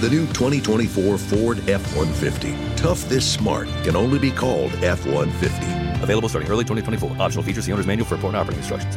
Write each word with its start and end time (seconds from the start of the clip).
The 0.00 0.08
new 0.08 0.26
2024 0.28 1.18
Ford 1.18 1.58
F 1.68 1.94
150. 1.94 2.56
Tough 2.76 3.06
this 3.10 3.30
smart 3.30 3.68
can 3.84 3.96
only 3.96 4.18
be 4.18 4.30
called 4.30 4.72
F 4.82 5.04
150. 5.04 6.02
Available 6.02 6.26
starting 6.30 6.50
early 6.50 6.64
2024. 6.64 7.22
Optional 7.22 7.44
features 7.44 7.66
the 7.66 7.72
owner's 7.72 7.86
manual 7.86 8.08
for 8.08 8.14
important 8.14 8.40
operating 8.40 8.60
instructions. 8.60 8.96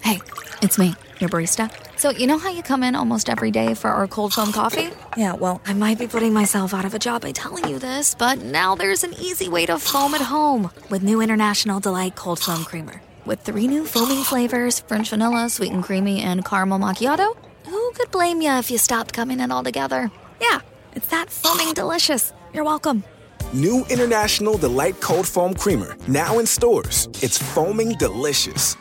Hey, 0.00 0.20
it's 0.62 0.78
me, 0.78 0.94
your 1.20 1.28
barista. 1.28 1.70
So, 1.98 2.10
you 2.10 2.26
know 2.26 2.38
how 2.38 2.48
you 2.50 2.62
come 2.62 2.82
in 2.82 2.94
almost 2.94 3.28
every 3.28 3.50
day 3.50 3.74
for 3.74 3.88
our 3.88 4.06
cold 4.06 4.32
foam 4.32 4.52
coffee? 4.52 4.88
Yeah, 5.18 5.34
well, 5.34 5.60
I 5.66 5.74
might 5.74 5.98
be 5.98 6.06
putting 6.06 6.32
myself 6.32 6.72
out 6.72 6.86
of 6.86 6.94
a 6.94 6.98
job 6.98 7.20
by 7.20 7.32
telling 7.32 7.68
you 7.68 7.78
this, 7.78 8.14
but 8.14 8.40
now 8.40 8.74
there's 8.74 9.04
an 9.04 9.12
easy 9.14 9.50
way 9.50 9.66
to 9.66 9.78
foam 9.78 10.14
at 10.14 10.22
home 10.22 10.70
with 10.88 11.02
new 11.02 11.20
International 11.20 11.78
Delight 11.78 12.16
Cold 12.16 12.38
Foam 12.38 12.64
Creamer. 12.64 13.02
With 13.26 13.40
three 13.40 13.68
new 13.68 13.84
foaming 13.84 14.22
flavors 14.22 14.80
French 14.80 15.10
vanilla, 15.10 15.50
sweet 15.50 15.72
and 15.72 15.84
creamy, 15.84 16.22
and 16.22 16.42
caramel 16.42 16.78
macchiato, 16.78 17.36
who 17.36 17.53
could 17.94 18.10
blame 18.10 18.42
you 18.42 18.50
if 18.52 18.70
you 18.70 18.78
stopped 18.78 19.12
coming 19.12 19.40
in 19.40 19.50
altogether? 19.50 20.10
Yeah, 20.40 20.60
it's 20.94 21.08
that 21.08 21.30
foaming 21.30 21.72
delicious. 21.74 22.32
You're 22.52 22.64
welcome. 22.64 23.04
New 23.52 23.84
International 23.88 24.58
Delight 24.58 25.00
Cold 25.00 25.28
Foam 25.28 25.54
Creamer, 25.54 25.96
now 26.08 26.38
in 26.40 26.46
stores. 26.46 27.08
It's 27.22 27.38
foaming 27.38 27.92
delicious. 27.98 28.76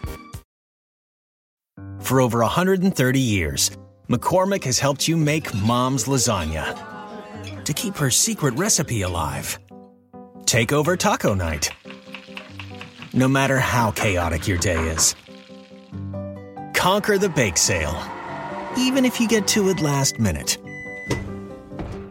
For 2.00 2.19
over 2.19 2.39
130 2.39 3.19
years, 3.19 3.72
McCormick 4.09 4.64
has 4.66 4.80
helped 4.80 5.08
you 5.08 5.16
make 5.16 5.53
mom's 5.53 6.06
lasagna 6.06 6.75
to 7.64 7.73
keep 7.73 7.95
her 7.95 8.09
secret 8.09 8.53
recipe 8.56 9.03
alive. 9.03 9.58
Take 10.45 10.73
over 10.73 10.97
taco 10.97 11.34
night. 11.34 11.69
No 13.14 13.28
matter 13.28 13.59
how 13.59 13.91
chaotic 13.91 14.47
your 14.47 14.58
day 14.58 14.89
is, 14.89 15.16
conquer 16.73 17.17
the 17.17 17.30
bake 17.30 17.58
sale, 17.58 17.94
even 18.77 19.05
if 19.05 19.19
you 19.19 19.27
get 19.27 19.47
to 19.47 19.69
it 19.69 19.79
last 19.81 20.19
minute. 20.19 20.57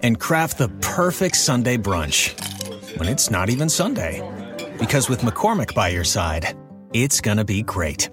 And 0.02 0.18
craft 0.18 0.58
the 0.58 0.68
perfect 0.80 1.36
Sunday 1.36 1.76
brunch 1.76 2.38
when 2.98 3.08
it's 3.08 3.30
not 3.30 3.50
even 3.50 3.68
Sunday. 3.68 4.20
Because 4.78 5.08
with 5.08 5.20
McCormick 5.20 5.74
by 5.74 5.88
your 5.88 6.04
side, 6.04 6.56
it's 6.92 7.20
gonna 7.20 7.44
be 7.44 7.62
great. 7.62 8.10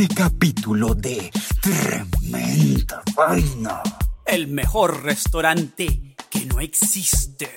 Este 0.00 0.14
capítulo 0.14 0.94
de 0.94 1.30
Tremenda 1.60 3.02
Vaina. 3.14 3.82
El 4.24 4.48
mejor 4.48 5.02
restaurante 5.02 6.16
que 6.30 6.46
no 6.46 6.58
existe. 6.60 7.50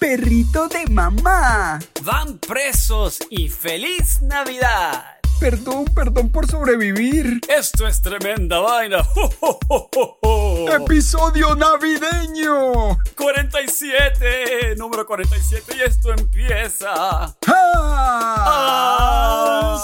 Perrito 0.00 0.66
de 0.66 0.84
mamá. 0.90 1.78
Van 2.02 2.38
presos 2.38 3.20
y 3.30 3.48
feliz 3.48 4.20
Navidad. 4.22 5.16
Perdón, 5.38 5.84
perdón 5.94 6.30
por 6.30 6.50
sobrevivir. 6.50 7.40
Esto 7.48 7.86
es 7.86 8.02
tremenda 8.02 8.58
vaina. 8.58 9.04
¡Jo, 9.04 9.30
jo, 9.38 9.58
jo, 9.68 9.88
jo, 9.94 10.18
jo! 10.20 10.72
Episodio 10.72 11.54
navideño. 11.54 12.98
47, 13.16 14.74
número 14.76 15.06
47 15.06 15.76
y 15.76 15.82
esto 15.82 16.12
empieza. 16.12 17.36
¡Ah! 17.46 17.65
¡Ah, 17.78 19.78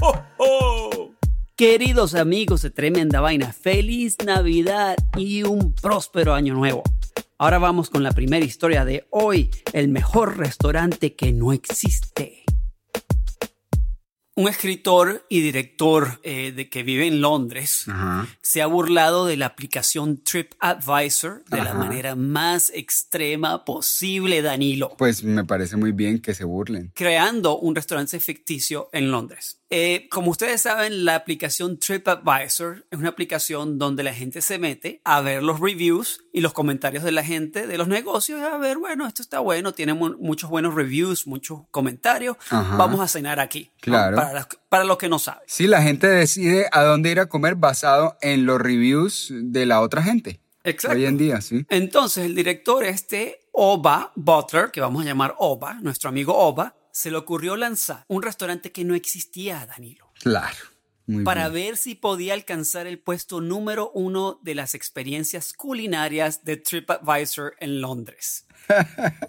jo! 0.00 1.14
Queridos 1.56 2.14
amigos 2.14 2.62
de 2.62 2.70
Tremenda 2.70 3.20
Vaina, 3.20 3.52
feliz 3.52 4.16
Navidad 4.24 4.96
y 5.16 5.44
un 5.44 5.74
próspero 5.74 6.34
año 6.34 6.54
nuevo. 6.54 6.82
Ahora 7.38 7.58
vamos 7.58 7.90
con 7.90 8.02
la 8.02 8.12
primera 8.12 8.44
historia 8.44 8.84
de 8.84 9.06
hoy, 9.10 9.50
el 9.72 9.88
mejor 9.88 10.36
restaurante 10.36 11.14
que 11.14 11.32
no 11.32 11.52
existe. 11.52 12.43
Un 14.36 14.48
escritor 14.48 15.24
y 15.28 15.40
director 15.42 16.20
eh, 16.24 16.50
de 16.50 16.68
que 16.68 16.82
vive 16.82 17.06
en 17.06 17.20
Londres 17.20 17.84
Ajá. 17.86 18.26
se 18.42 18.62
ha 18.62 18.66
burlado 18.66 19.26
de 19.26 19.36
la 19.36 19.46
aplicación 19.46 20.24
TripAdvisor 20.24 21.44
de 21.44 21.62
la 21.62 21.74
manera 21.74 22.16
más 22.16 22.70
extrema 22.74 23.64
posible, 23.64 24.42
Danilo 24.42 24.96
Pues 24.98 25.22
me 25.22 25.44
parece 25.44 25.76
muy 25.76 25.92
bien 25.92 26.20
que 26.20 26.34
se 26.34 26.42
burlen. 26.44 26.90
creando 26.96 27.58
un 27.58 27.76
restaurante 27.76 28.18
ficticio 28.18 28.88
en 28.92 29.12
Londres. 29.12 29.60
Eh, 29.76 30.06
como 30.08 30.30
ustedes 30.30 30.60
saben, 30.60 31.04
la 31.04 31.16
aplicación 31.16 31.80
TripAdvisor 31.80 32.86
es 32.92 32.96
una 33.00 33.08
aplicación 33.08 33.76
donde 33.76 34.04
la 34.04 34.14
gente 34.14 34.40
se 34.40 34.56
mete 34.60 35.00
a 35.02 35.20
ver 35.20 35.42
los 35.42 35.58
reviews 35.58 36.20
y 36.32 36.42
los 36.42 36.52
comentarios 36.52 37.02
de 37.02 37.10
la 37.10 37.24
gente 37.24 37.66
de 37.66 37.76
los 37.76 37.88
negocios. 37.88 38.40
A 38.40 38.56
ver, 38.58 38.78
bueno, 38.78 39.04
esto 39.08 39.20
está 39.20 39.40
bueno, 39.40 39.72
tiene 39.72 39.92
mu- 39.94 40.16
muchos 40.20 40.48
buenos 40.48 40.74
reviews, 40.76 41.26
muchos 41.26 41.62
comentarios. 41.72 42.36
Ajá. 42.50 42.76
Vamos 42.76 43.00
a 43.00 43.08
cenar 43.08 43.40
aquí. 43.40 43.64
¿no? 43.64 43.80
Claro. 43.80 44.16
Para, 44.16 44.32
los, 44.34 44.46
para 44.68 44.84
los 44.84 44.96
que 44.96 45.08
no 45.08 45.18
saben. 45.18 45.42
Sí, 45.48 45.66
la 45.66 45.82
gente 45.82 46.06
decide 46.06 46.68
a 46.70 46.82
dónde 46.84 47.10
ir 47.10 47.18
a 47.18 47.26
comer 47.26 47.56
basado 47.56 48.16
en 48.20 48.46
los 48.46 48.60
reviews 48.60 49.32
de 49.32 49.66
la 49.66 49.80
otra 49.80 50.04
gente. 50.04 50.38
Exacto. 50.62 50.96
Hoy 50.96 51.04
en 51.06 51.18
día, 51.18 51.40
sí. 51.40 51.66
Entonces, 51.68 52.26
el 52.26 52.36
director 52.36 52.84
este, 52.84 53.40
Oba 53.50 54.12
Butler, 54.14 54.70
que 54.70 54.80
vamos 54.80 55.02
a 55.02 55.06
llamar 55.06 55.34
Oba, 55.38 55.74
nuestro 55.82 56.08
amigo 56.10 56.32
Oba, 56.32 56.76
se 56.94 57.10
le 57.10 57.16
ocurrió 57.16 57.56
lanzar 57.56 58.04
un 58.06 58.22
restaurante 58.22 58.70
que 58.70 58.84
no 58.84 58.94
existía, 58.94 59.66
Danilo. 59.66 60.12
Claro. 60.20 60.56
Muy 61.06 61.24
para 61.24 61.48
bien. 61.48 61.66
ver 61.66 61.76
si 61.76 61.96
podía 61.96 62.34
alcanzar 62.34 62.86
el 62.86 63.00
puesto 63.00 63.40
número 63.40 63.90
uno 63.90 64.38
de 64.42 64.54
las 64.54 64.74
experiencias 64.74 65.52
culinarias 65.52 66.44
de 66.44 66.56
TripAdvisor 66.56 67.56
en 67.58 67.80
Londres. 67.80 68.43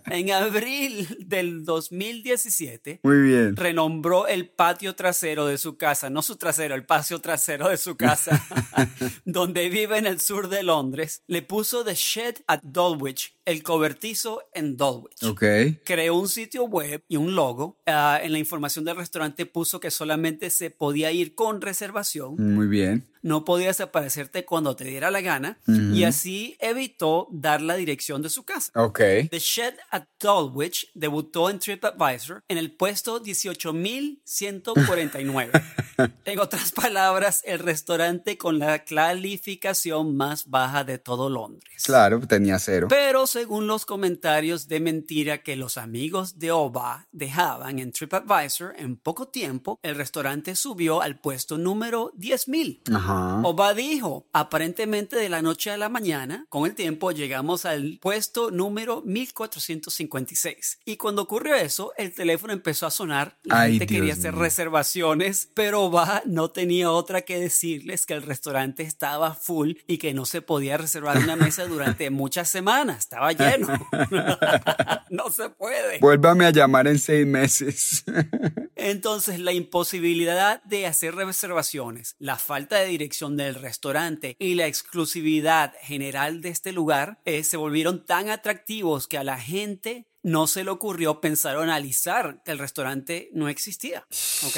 En 0.09 0.31
abril 0.31 1.07
del 1.27 1.63
2017, 1.65 2.99
Muy 3.03 3.21
bien. 3.21 3.55
renombró 3.55 4.27
el 4.27 4.47
patio 4.49 4.95
trasero 4.95 5.45
de 5.45 5.57
su 5.57 5.77
casa, 5.77 6.09
no 6.09 6.21
su 6.21 6.35
trasero, 6.37 6.75
el 6.75 6.85
patio 6.85 7.19
trasero 7.19 7.69
de 7.69 7.77
su 7.77 7.95
casa, 7.95 8.41
donde 9.25 9.69
vive 9.69 9.97
en 9.97 10.05
el 10.07 10.19
sur 10.19 10.49
de 10.49 10.63
Londres, 10.63 11.23
le 11.27 11.41
puso 11.41 11.83
The 11.83 11.95
Shed 11.95 12.35
at 12.47 12.61
Dulwich, 12.63 13.35
el 13.45 13.61
cobertizo 13.63 14.41
en 14.53 14.75
Dulwich 14.77 15.23
Ok. 15.23 15.43
creó 15.83 16.15
un 16.15 16.27
sitio 16.29 16.63
web 16.65 17.03
y 17.07 17.17
un 17.17 17.35
logo. 17.35 17.77
Ah, 17.85 18.19
en 18.23 18.31
la 18.31 18.39
información 18.39 18.85
del 18.85 18.95
restaurante 18.97 19.45
puso 19.45 19.79
que 19.79 19.91
solamente 19.91 20.49
se 20.49 20.69
podía 20.71 21.11
ir 21.11 21.35
con 21.35 21.61
reservación. 21.61 22.35
Muy 22.37 22.67
bien. 22.67 23.05
No 23.25 23.43
podías 23.43 23.81
aparecerte 23.81 24.45
cuando 24.45 24.75
te 24.75 24.83
diera 24.83 25.09
la 25.09 25.21
gana 25.21 25.57
y 25.65 26.03
así 26.03 26.55
evitó 26.59 27.27
dar 27.31 27.59
la 27.59 27.75
dirección 27.75 28.21
de 28.21 28.29
su 28.29 28.45
casa. 28.45 28.71
Ok. 28.75 28.99
The 29.31 29.39
Shed 29.39 29.73
at 29.89 30.03
Dulwich 30.19 30.91
debutó 30.93 31.49
en 31.49 31.57
TripAdvisor 31.57 32.43
en 32.47 32.59
el 32.59 32.71
puesto 32.71 33.23
18.149. 33.23 35.63
en 36.25 36.39
otras 36.39 36.71
palabras, 36.71 37.41
el 37.45 37.57
restaurante 37.57 38.37
con 38.37 38.59
la 38.59 38.85
calificación 38.85 40.15
más 40.15 40.47
baja 40.47 40.83
de 40.83 40.99
todo 40.99 41.27
Londres. 41.27 41.81
Claro, 41.83 42.19
tenía 42.27 42.59
cero. 42.59 42.85
Pero 42.91 43.25
según 43.25 43.65
los 43.65 43.87
comentarios 43.87 44.67
de 44.67 44.79
mentira 44.79 45.41
que 45.41 45.55
los 45.55 45.79
amigos 45.79 46.37
de 46.37 46.51
Oba 46.51 47.07
dejaban 47.11 47.79
en 47.79 47.91
TripAdvisor, 47.91 48.75
en 48.77 48.97
poco 48.97 49.29
tiempo 49.29 49.79
el 49.81 49.95
restaurante 49.95 50.55
subió 50.55 51.01
al 51.01 51.19
puesto 51.19 51.57
número 51.57 52.11
10.000. 52.13 52.81
Ajá. 52.93 53.14
Oba 53.43 53.73
dijo, 53.73 54.27
aparentemente 54.33 55.15
de 55.15 55.29
la 55.29 55.41
noche 55.41 55.71
a 55.71 55.77
la 55.77 55.89
mañana, 55.89 56.45
con 56.49 56.65
el 56.65 56.75
tiempo 56.75 57.11
llegamos 57.11 57.65
al 57.65 57.99
puesto 58.01 58.51
número 58.51 59.01
1456. 59.03 60.79
Y 60.85 60.97
cuando 60.97 61.21
ocurrió 61.23 61.55
eso, 61.55 61.93
el 61.97 62.13
teléfono 62.13 62.53
empezó 62.53 62.85
a 62.85 62.91
sonar, 62.91 63.37
la 63.43 63.61
Ay, 63.61 63.71
gente 63.73 63.87
quería 63.87 64.03
Dios 64.05 64.19
hacer 64.19 64.33
mío. 64.33 64.41
reservaciones, 64.41 65.49
pero 65.53 65.83
Oba 65.83 66.21
no 66.25 66.49
tenía 66.51 66.91
otra 66.91 67.21
que 67.21 67.39
decirles 67.39 68.05
que 68.05 68.13
el 68.13 68.21
restaurante 68.21 68.83
estaba 68.83 69.33
full 69.35 69.73
y 69.87 69.97
que 69.97 70.13
no 70.13 70.25
se 70.25 70.41
podía 70.41 70.77
reservar 70.77 71.17
una 71.17 71.35
mesa 71.35 71.65
durante 71.65 72.09
muchas 72.09 72.49
semanas, 72.49 72.99
estaba 72.99 73.31
lleno. 73.33 73.67
no 75.09 75.29
se 75.31 75.49
puede. 75.49 75.99
Vuélvame 75.99 76.45
a 76.45 76.51
llamar 76.51 76.87
en 76.87 76.99
seis 76.99 77.25
meses. 77.25 78.03
Entonces, 78.75 79.39
la 79.39 79.53
imposibilidad 79.53 80.61
de 80.63 80.85
hacer 80.85 81.15
reservaciones, 81.15 82.15
la 82.19 82.37
falta 82.37 82.75
de 82.77 82.85
dirección 82.87 83.04
del 83.37 83.55
restaurante 83.55 84.35
y 84.39 84.55
la 84.55 84.67
exclusividad 84.67 85.73
general 85.81 86.41
de 86.41 86.49
este 86.49 86.71
lugar 86.71 87.19
eh, 87.25 87.43
se 87.43 87.57
volvieron 87.57 88.05
tan 88.05 88.29
atractivos 88.29 89.07
que 89.07 89.17
a 89.17 89.23
la 89.23 89.39
gente 89.39 90.07
no 90.23 90.47
se 90.47 90.63
le 90.63 90.71
ocurrió 90.71 91.21
pensar 91.21 91.57
analizar 91.61 92.41
que 92.43 92.51
el 92.51 92.59
restaurante 92.59 93.29
no 93.33 93.47
existía. 93.47 94.07
¿ok? 94.45 94.57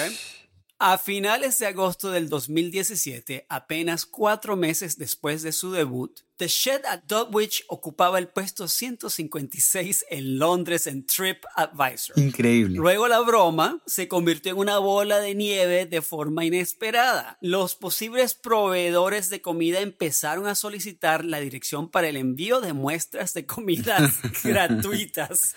A 0.80 0.98
finales 0.98 1.58
de 1.60 1.66
agosto 1.66 2.12
del 2.12 2.30
2017, 2.30 3.48
apenas 3.50 4.06
cuatro 4.06 4.56
meses 4.56 4.98
después 4.98 5.42
de 5.42 5.52
su 5.52 5.72
debut, 5.72 6.22
The 6.38 6.48
Shed 6.48 6.81
at 6.86 7.01
Dulwich 7.07 7.63
ocupaba 7.68 8.19
el 8.19 8.28
puesto 8.28 8.68
156 8.68 10.06
en 10.12 10.38
Londres 10.38 10.86
en 10.86 11.04
TripAdvisor. 11.04 12.19
Increíble. 12.19 12.78
Luego 12.78 13.07
la 13.07 13.22
broma 13.22 13.81
se 13.88 14.07
convirtió 14.07 14.51
en 14.51 14.60
una 14.60 14.78
bola 14.78 15.19
de 15.19 15.34
nieve 15.34 15.88
de 15.88 16.01
forma 16.04 16.45
inesperada. 16.45 17.39
Los 17.42 17.74
posibles 17.74 18.36
proveedores 18.36 19.31
de 19.31 19.42
comida 19.42 19.80
empezaron 19.80 20.45
a 20.45 20.54
solicitar 20.54 21.25
la 21.25 21.39
dirección 21.39 21.89
para 21.89 22.07
el 22.07 22.18
envío 22.18 22.62
de 22.62 22.74
muestras 22.74 23.34
de 23.34 23.48
comidas 23.48 24.19
gratuitas. 24.44 25.56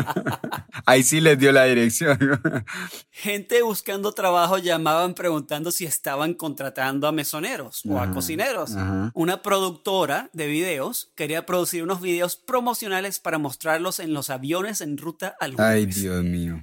Ahí 0.84 1.04
sí 1.04 1.22
les 1.22 1.38
dio 1.38 1.52
la 1.52 1.64
dirección. 1.64 2.18
Gente 3.10 3.62
buscando 3.62 4.12
trabajo 4.12 4.58
llamaban 4.58 5.14
preguntando 5.14 5.72
si 5.72 5.86
estaban 5.86 6.34
contratando 6.34 7.08
a 7.08 7.12
mesoneros 7.12 7.80
o 7.88 7.98
a 7.98 8.10
cocineros. 8.10 8.72
Una 9.14 9.40
productora 9.40 9.85
de 10.32 10.48
videos 10.48 11.12
quería 11.14 11.46
producir 11.46 11.84
unos 11.84 12.00
videos 12.00 12.34
promocionales 12.34 13.20
para 13.20 13.38
mostrarlos 13.38 14.00
en 14.00 14.14
los 14.14 14.30
aviones 14.30 14.80
en 14.80 14.98
ruta 14.98 15.36
al 15.38 15.54
Ay. 15.58 15.86
Dios 15.86 16.24
mío. 16.24 16.60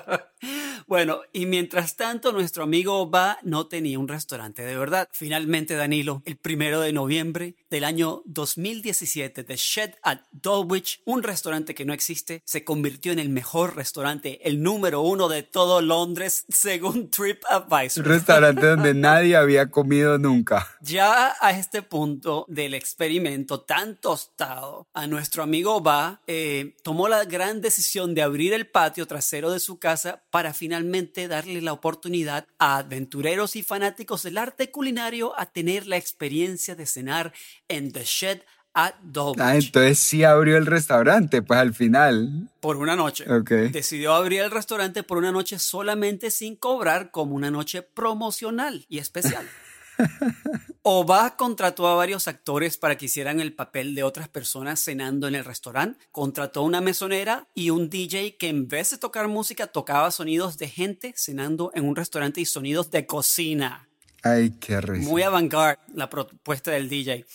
Bueno, 0.86 1.20
y 1.32 1.46
mientras 1.46 1.96
tanto, 1.96 2.32
nuestro 2.32 2.62
amigo 2.62 3.08
Ba 3.10 3.38
no 3.42 3.66
tenía 3.66 3.98
un 3.98 4.06
restaurante 4.08 4.62
de 4.62 4.76
verdad. 4.76 5.08
Finalmente, 5.12 5.74
Danilo, 5.74 6.22
el 6.24 6.36
primero 6.36 6.80
de 6.80 6.92
noviembre 6.92 7.56
del 7.70 7.84
año 7.84 8.22
2017, 8.26 9.42
The 9.42 9.56
Shed 9.56 9.94
at 10.02 10.20
Dulwich, 10.30 11.02
un 11.04 11.22
restaurante 11.24 11.74
que 11.74 11.84
no 11.84 11.92
existe, 11.92 12.42
se 12.44 12.64
convirtió 12.64 13.10
en 13.12 13.18
el 13.18 13.28
mejor 13.28 13.74
restaurante, 13.74 14.46
el 14.48 14.62
número 14.62 15.00
uno 15.00 15.28
de 15.28 15.42
todo 15.42 15.80
Londres, 15.80 16.44
según 16.48 16.86
Un 16.96 17.10
TripAdvisor. 17.10 18.06
restaurante 18.06 18.64
donde 18.64 18.94
nadie 18.94 19.36
había 19.36 19.70
comido 19.70 20.18
nunca. 20.18 20.68
Ya 20.80 21.34
a 21.40 21.50
este 21.50 21.82
punto 21.82 22.46
del 22.48 22.74
experimento 22.74 23.60
tan 23.60 23.96
tostado, 24.00 24.86
a 24.94 25.08
nuestro 25.08 25.42
amigo 25.42 25.80
Ba 25.80 26.22
eh, 26.28 26.76
tomó 26.84 27.08
la 27.08 27.24
gran 27.24 27.60
decisión 27.60 28.14
de 28.14 28.22
abrir 28.22 28.52
el 28.52 28.68
patio 28.68 29.06
trasero 29.06 29.50
de 29.50 29.58
su 29.58 29.78
casa 29.80 30.22
para 30.30 30.54
finalmente 30.76 31.26
darle 31.26 31.62
la 31.62 31.72
oportunidad 31.72 32.46
a 32.58 32.76
aventureros 32.78 33.56
y 33.56 33.62
fanáticos 33.62 34.22
del 34.22 34.36
arte 34.36 34.70
culinario 34.70 35.32
a 35.38 35.46
tener 35.46 35.86
la 35.86 35.96
experiencia 35.96 36.74
de 36.74 36.84
cenar 36.84 37.32
en 37.68 37.92
The 37.92 38.04
Shed 38.04 38.40
at 38.74 38.92
Dulwich 39.02 39.40
Ah, 39.40 39.56
entonces 39.56 39.98
sí 39.98 40.22
abrió 40.22 40.58
el 40.58 40.66
restaurante, 40.66 41.40
pues 41.40 41.58
al 41.58 41.72
final. 41.72 42.50
por 42.60 42.76
una 42.76 42.94
noche. 42.94 43.24
Ok. 43.32 43.50
Decidió 43.72 44.12
abrir 44.12 44.42
el 44.42 44.50
restaurante 44.50 45.02
por 45.02 45.16
una 45.16 45.32
noche 45.32 45.58
solamente 45.58 46.30
sin 46.30 46.56
cobrar 46.56 47.10
como 47.10 47.34
una 47.34 47.50
noche 47.50 47.80
promocional 47.80 48.84
y 48.90 48.98
especial. 48.98 49.48
Oba 50.82 51.36
contrató 51.36 51.88
a 51.88 51.94
varios 51.94 52.28
actores 52.28 52.76
para 52.76 52.96
que 52.96 53.06
hicieran 53.06 53.40
el 53.40 53.52
papel 53.54 53.94
de 53.94 54.02
otras 54.04 54.28
personas 54.28 54.80
cenando 54.82 55.26
en 55.26 55.34
el 55.34 55.44
restaurante. 55.44 56.06
Contrató 56.12 56.62
una 56.62 56.80
mesonera 56.80 57.48
y 57.54 57.70
un 57.70 57.90
DJ 57.90 58.36
que 58.36 58.48
en 58.48 58.68
vez 58.68 58.90
de 58.90 58.98
tocar 58.98 59.26
música 59.28 59.66
tocaba 59.66 60.10
sonidos 60.10 60.58
de 60.58 60.68
gente 60.68 61.12
cenando 61.16 61.70
en 61.74 61.88
un 61.88 61.96
restaurante 61.96 62.40
y 62.40 62.44
sonidos 62.46 62.90
de 62.90 63.06
cocina. 63.06 63.88
Ay, 64.22 64.50
qué 64.60 64.80
risa. 64.80 65.08
Muy 65.08 65.22
avant-garde 65.22 65.80
la 65.94 66.08
propuesta 66.10 66.70
del 66.72 66.88
DJ. 66.88 67.26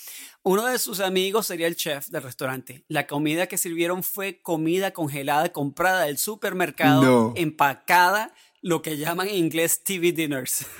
Uno 0.43 0.65
de 0.65 0.79
sus 0.79 0.99
amigos 0.99 1.47
sería 1.47 1.67
el 1.67 1.75
chef 1.75 2.07
del 2.07 2.23
restaurante. 2.23 2.83
La 2.87 3.05
comida 3.05 3.47
que 3.47 3.57
sirvieron 3.57 4.01
fue 4.03 4.41
comida 4.41 4.91
congelada 4.91 5.49
comprada 5.53 6.05
del 6.05 6.17
supermercado, 6.17 7.01
No. 7.03 7.33
empacada, 7.35 8.33
lo 8.61 8.81
que 8.81 8.97
llaman 8.97 9.27
en 9.27 9.35
inglés 9.35 9.83
TV 9.83 10.11
dinners. 10.11 10.65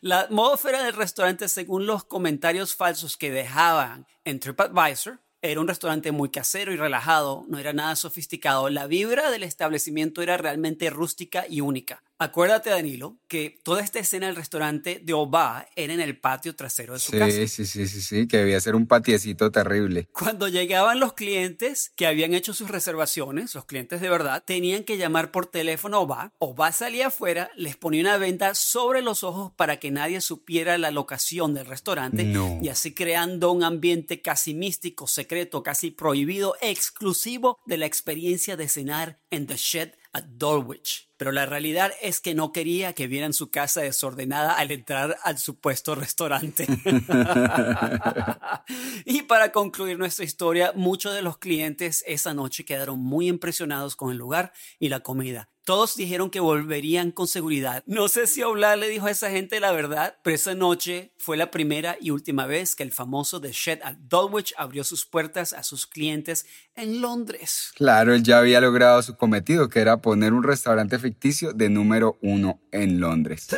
La 0.00 0.20
atmósfera 0.20 0.84
del 0.84 0.94
restaurante, 0.94 1.48
según 1.48 1.86
los 1.86 2.04
comentarios 2.04 2.74
falsos 2.74 3.16
que 3.16 3.30
dejaban 3.30 4.06
en 4.24 4.38
TripAdvisor, 4.38 5.20
era 5.42 5.60
un 5.60 5.68
restaurante 5.68 6.12
muy 6.12 6.30
casero 6.30 6.72
y 6.72 6.76
relajado, 6.76 7.44
no 7.48 7.58
era 7.58 7.72
nada 7.72 7.96
sofisticado. 7.96 8.70
La 8.70 8.86
vibra 8.86 9.30
del 9.30 9.42
establecimiento 9.42 10.22
era 10.22 10.36
realmente 10.36 10.90
rústica 10.90 11.46
y 11.48 11.60
única. 11.60 12.02
Acuérdate, 12.20 12.70
Danilo, 12.70 13.16
que 13.28 13.60
toda 13.62 13.80
esta 13.80 14.00
escena 14.00 14.26
del 14.26 14.34
restaurante 14.34 15.00
de 15.04 15.12
Oba 15.12 15.68
era 15.76 15.92
en 15.94 16.00
el 16.00 16.18
patio 16.18 16.56
trasero 16.56 16.94
de 16.94 16.98
su 16.98 17.12
casa. 17.12 17.30
Sí, 17.30 17.46
sí, 17.46 17.64
sí, 17.64 17.86
sí, 17.86 18.00
sí, 18.00 18.26
que 18.26 18.38
debía 18.38 18.60
ser 18.60 18.74
un 18.74 18.88
patiecito 18.88 19.52
terrible. 19.52 20.08
Cuando 20.12 20.48
llegaban 20.48 20.98
los 20.98 21.12
clientes 21.12 21.92
que 21.94 22.08
habían 22.08 22.34
hecho 22.34 22.54
sus 22.54 22.70
reservaciones, 22.70 23.54
los 23.54 23.66
clientes 23.66 24.00
de 24.00 24.08
verdad, 24.08 24.42
tenían 24.44 24.82
que 24.82 24.96
llamar 24.96 25.30
por 25.30 25.46
teléfono 25.46 25.98
a 25.98 26.00
Oba. 26.00 26.32
Oba 26.38 26.72
salía 26.72 27.06
afuera, 27.06 27.50
les 27.56 27.76
ponía 27.76 28.00
una 28.00 28.16
venda 28.16 28.56
sobre 28.56 29.00
los 29.00 29.22
ojos 29.22 29.52
para 29.54 29.78
que 29.78 29.92
nadie 29.92 30.20
supiera 30.20 30.76
la 30.76 30.90
locación 30.90 31.54
del 31.54 31.66
restaurante 31.66 32.24
No. 32.24 32.58
y 32.60 32.68
así 32.68 32.94
creando 32.94 33.52
un 33.52 33.62
ambiente 33.62 34.22
casi 34.22 34.54
místico, 34.54 35.06
secreto, 35.06 35.62
casi 35.62 35.92
prohibido, 35.92 36.56
exclusivo 36.62 37.60
de 37.64 37.76
la 37.76 37.86
experiencia 37.86 38.56
de 38.56 38.68
cenar 38.68 39.20
en 39.30 39.46
The 39.46 39.56
Shed 39.56 39.92
at 40.12 40.24
Dulwich. 40.24 41.08
Pero 41.16 41.32
la 41.32 41.46
realidad 41.46 41.92
es 42.00 42.20
que 42.20 42.34
no 42.34 42.52
quería 42.52 42.92
que 42.92 43.08
vieran 43.08 43.32
su 43.32 43.50
casa 43.50 43.80
desordenada 43.80 44.52
al 44.52 44.70
entrar 44.70 45.16
al 45.24 45.38
supuesto 45.38 45.94
restaurante. 45.94 46.66
y 49.04 49.22
para 49.22 49.50
concluir 49.50 49.98
nuestra 49.98 50.24
historia, 50.24 50.72
muchos 50.76 51.14
de 51.14 51.22
los 51.22 51.38
clientes 51.38 52.04
esa 52.06 52.34
noche 52.34 52.64
quedaron 52.64 53.00
muy 53.00 53.28
impresionados 53.28 53.96
con 53.96 54.12
el 54.12 54.18
lugar 54.18 54.52
y 54.78 54.90
la 54.90 55.00
comida. 55.00 55.50
Todos 55.68 55.96
dijeron 55.96 56.30
que 56.30 56.40
volverían 56.40 57.10
con 57.10 57.28
seguridad. 57.28 57.84
No 57.84 58.08
sé 58.08 58.26
si 58.26 58.42
Oblak 58.42 58.78
le 58.78 58.88
dijo 58.88 59.04
a 59.04 59.10
esa 59.10 59.28
gente 59.28 59.60
la 59.60 59.70
verdad, 59.70 60.16
pero 60.22 60.34
esa 60.34 60.54
noche 60.54 61.12
fue 61.18 61.36
la 61.36 61.50
primera 61.50 61.98
y 62.00 62.10
última 62.10 62.46
vez 62.46 62.74
que 62.74 62.82
el 62.82 62.90
famoso 62.90 63.38
The 63.38 63.52
Shed 63.52 63.80
at 63.82 63.96
Dulwich 63.98 64.54
abrió 64.56 64.82
sus 64.82 65.04
puertas 65.04 65.52
a 65.52 65.62
sus 65.62 65.86
clientes 65.86 66.46
en 66.74 67.02
Londres. 67.02 67.72
Claro, 67.76 68.14
él 68.14 68.22
ya 68.22 68.38
había 68.38 68.62
logrado 68.62 69.02
su 69.02 69.18
cometido, 69.18 69.68
que 69.68 69.80
era 69.80 70.00
poner 70.00 70.32
un 70.32 70.42
restaurante 70.42 70.98
ficticio 70.98 71.52
de 71.52 71.68
número 71.68 72.18
uno 72.22 72.62
en 72.72 72.98
Londres. 72.98 73.48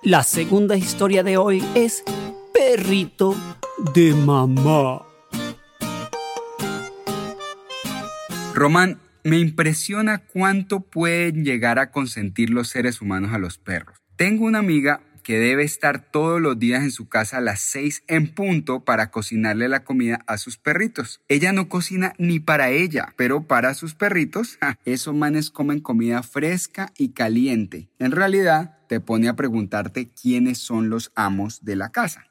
La 0.00 0.22
segunda 0.22 0.78
historia 0.78 1.22
de 1.22 1.36
hoy 1.36 1.62
es 1.74 2.02
Perrito 2.54 3.36
de 3.92 4.14
Mamá. 4.14 5.13
Román, 8.54 9.00
me 9.24 9.40
impresiona 9.40 10.18
cuánto 10.18 10.78
pueden 10.78 11.44
llegar 11.44 11.80
a 11.80 11.90
consentir 11.90 12.50
los 12.50 12.68
seres 12.68 13.00
humanos 13.00 13.32
a 13.32 13.38
los 13.38 13.58
perros. 13.58 13.98
Tengo 14.14 14.44
una 14.44 14.60
amiga 14.60 15.00
que 15.24 15.40
debe 15.40 15.64
estar 15.64 16.12
todos 16.12 16.40
los 16.40 16.56
días 16.56 16.84
en 16.84 16.92
su 16.92 17.08
casa 17.08 17.38
a 17.38 17.40
las 17.40 17.58
6 17.60 18.04
en 18.06 18.32
punto 18.32 18.84
para 18.84 19.10
cocinarle 19.10 19.68
la 19.68 19.82
comida 19.82 20.20
a 20.28 20.38
sus 20.38 20.56
perritos. 20.56 21.20
Ella 21.28 21.52
no 21.52 21.68
cocina 21.68 22.12
ni 22.16 22.38
para 22.38 22.70
ella, 22.70 23.12
pero 23.16 23.48
para 23.48 23.74
sus 23.74 23.96
perritos, 23.96 24.56
esos 24.84 25.16
manes 25.16 25.50
comen 25.50 25.80
comida 25.80 26.22
fresca 26.22 26.92
y 26.96 27.08
caliente. 27.08 27.88
En 27.98 28.12
realidad, 28.12 28.78
te 28.88 29.00
pone 29.00 29.28
a 29.28 29.36
preguntarte 29.36 30.08
quiénes 30.10 30.58
son 30.58 30.90
los 30.90 31.12
amos 31.14 31.64
de 31.64 31.76
la 31.76 31.90
casa. 31.90 32.26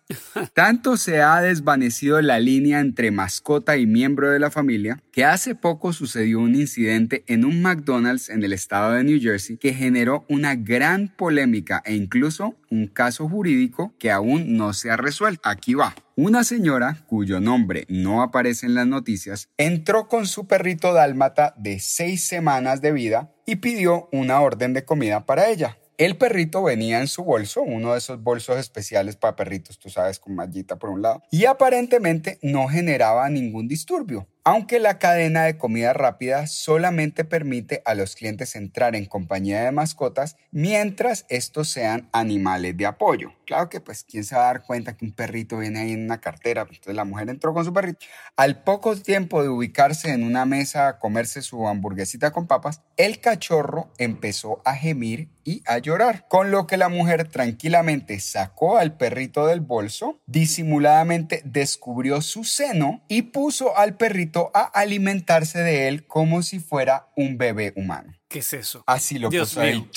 Tanto 0.53 0.97
se 0.97 1.21
ha 1.21 1.41
desvanecido 1.41 2.21
la 2.21 2.39
línea 2.39 2.79
entre 2.79 3.11
mascota 3.11 3.77
y 3.77 3.85
miembro 3.85 4.29
de 4.29 4.39
la 4.39 4.51
familia 4.51 5.01
que 5.11 5.25
hace 5.25 5.55
poco 5.55 5.93
sucedió 5.93 6.39
un 6.39 6.55
incidente 6.55 7.23
en 7.27 7.45
un 7.45 7.61
McDonald's 7.61 8.29
en 8.29 8.43
el 8.43 8.53
estado 8.53 8.93
de 8.93 9.03
New 9.03 9.19
Jersey 9.19 9.57
que 9.57 9.73
generó 9.73 10.25
una 10.29 10.55
gran 10.55 11.07
polémica 11.07 11.81
e 11.85 11.95
incluso 11.95 12.55
un 12.69 12.87
caso 12.87 13.29
jurídico 13.29 13.93
que 13.99 14.11
aún 14.11 14.57
no 14.57 14.73
se 14.73 14.91
ha 14.91 14.97
resuelto. 14.97 15.47
Aquí 15.47 15.73
va. 15.73 15.95
Una 16.15 16.43
señora, 16.43 16.97
cuyo 17.07 17.39
nombre 17.39 17.85
no 17.89 18.21
aparece 18.21 18.65
en 18.65 18.75
las 18.75 18.85
noticias, 18.85 19.49
entró 19.57 20.07
con 20.07 20.27
su 20.27 20.47
perrito 20.47 20.93
dálmata 20.93 21.53
de 21.57 21.79
seis 21.79 22.23
semanas 22.23 22.81
de 22.81 22.91
vida 22.91 23.31
y 23.45 23.57
pidió 23.57 24.09
una 24.11 24.39
orden 24.41 24.73
de 24.73 24.85
comida 24.85 25.25
para 25.25 25.49
ella. 25.49 25.77
El 26.03 26.17
perrito 26.17 26.61
venía 26.61 26.99
en 26.99 27.07
su 27.07 27.23
bolso, 27.23 27.61
uno 27.61 27.93
de 27.93 27.99
esos 27.99 28.21
bolsos 28.21 28.57
especiales 28.57 29.15
para 29.15 29.37
perritos, 29.37 29.79
tú 29.79 29.89
sabes, 29.89 30.19
con 30.19 30.35
mallita 30.35 30.75
por 30.77 30.89
un 30.89 31.01
lado, 31.01 31.23
y 31.31 31.45
aparentemente 31.45 32.39
no 32.41 32.67
generaba 32.67 33.29
ningún 33.29 33.69
disturbio 33.69 34.27
aunque 34.43 34.79
la 34.79 34.99
cadena 34.99 35.43
de 35.43 35.57
comida 35.57 35.93
rápida 35.93 36.47
solamente 36.47 37.23
permite 37.23 37.81
a 37.85 37.95
los 37.95 38.15
clientes 38.15 38.55
entrar 38.55 38.95
en 38.95 39.05
compañía 39.05 39.63
de 39.63 39.71
mascotas 39.71 40.35
mientras 40.51 41.25
estos 41.29 41.69
sean 41.69 42.09
animales 42.11 42.75
de 42.75 42.85
apoyo. 42.85 43.31
Claro 43.45 43.69
que 43.69 43.79
pues 43.79 44.03
quién 44.03 44.23
se 44.23 44.35
va 44.35 44.43
a 44.43 44.45
dar 44.53 44.63
cuenta 44.63 44.97
que 44.97 45.05
un 45.05 45.11
perrito 45.13 45.57
viene 45.57 45.79
ahí 45.79 45.91
en 45.91 46.03
una 46.03 46.19
cartera, 46.19 46.61
entonces 46.61 46.95
la 46.95 47.05
mujer 47.05 47.29
entró 47.29 47.53
con 47.53 47.63
su 47.63 47.73
perrito. 47.73 48.05
Al 48.35 48.63
poco 48.63 48.95
tiempo 48.95 49.43
de 49.43 49.49
ubicarse 49.49 50.11
en 50.11 50.23
una 50.23 50.45
mesa 50.45 50.87
a 50.87 50.99
comerse 50.99 51.41
su 51.41 51.67
hamburguesita 51.67 52.31
con 52.31 52.47
papas, 52.47 52.81
el 52.97 53.19
cachorro 53.19 53.91
empezó 53.97 54.61
a 54.65 54.75
gemir 54.75 55.29
y 55.45 55.61
a 55.65 55.77
llorar, 55.77 56.25
con 56.29 56.51
lo 56.51 56.67
que 56.67 56.77
la 56.77 56.87
mujer 56.87 57.27
tranquilamente 57.27 58.19
sacó 58.21 58.77
al 58.77 58.95
perrito 58.95 59.45
del 59.45 59.59
bolso, 59.59 60.21
disimuladamente 60.25 61.41
descubrió 61.43 62.21
su 62.21 62.45
seno 62.45 63.03
y 63.09 63.23
puso 63.23 63.77
al 63.77 63.97
perrito 63.97 64.32
a 64.53 64.63
alimentarse 64.63 65.59
de 65.59 65.87
él 65.87 66.05
como 66.07 66.41
si 66.43 66.59
fuera 66.59 67.07
un 67.15 67.37
bebé 67.37 67.73
humano. 67.75 68.13
¿Qué 68.27 68.39
es 68.39 68.53
eso? 68.53 68.83
Así 68.87 69.19
lo 69.19 69.29
Dios 69.29 69.49
puso 69.49 69.61
mío. 69.61 69.69
él. 69.69 69.89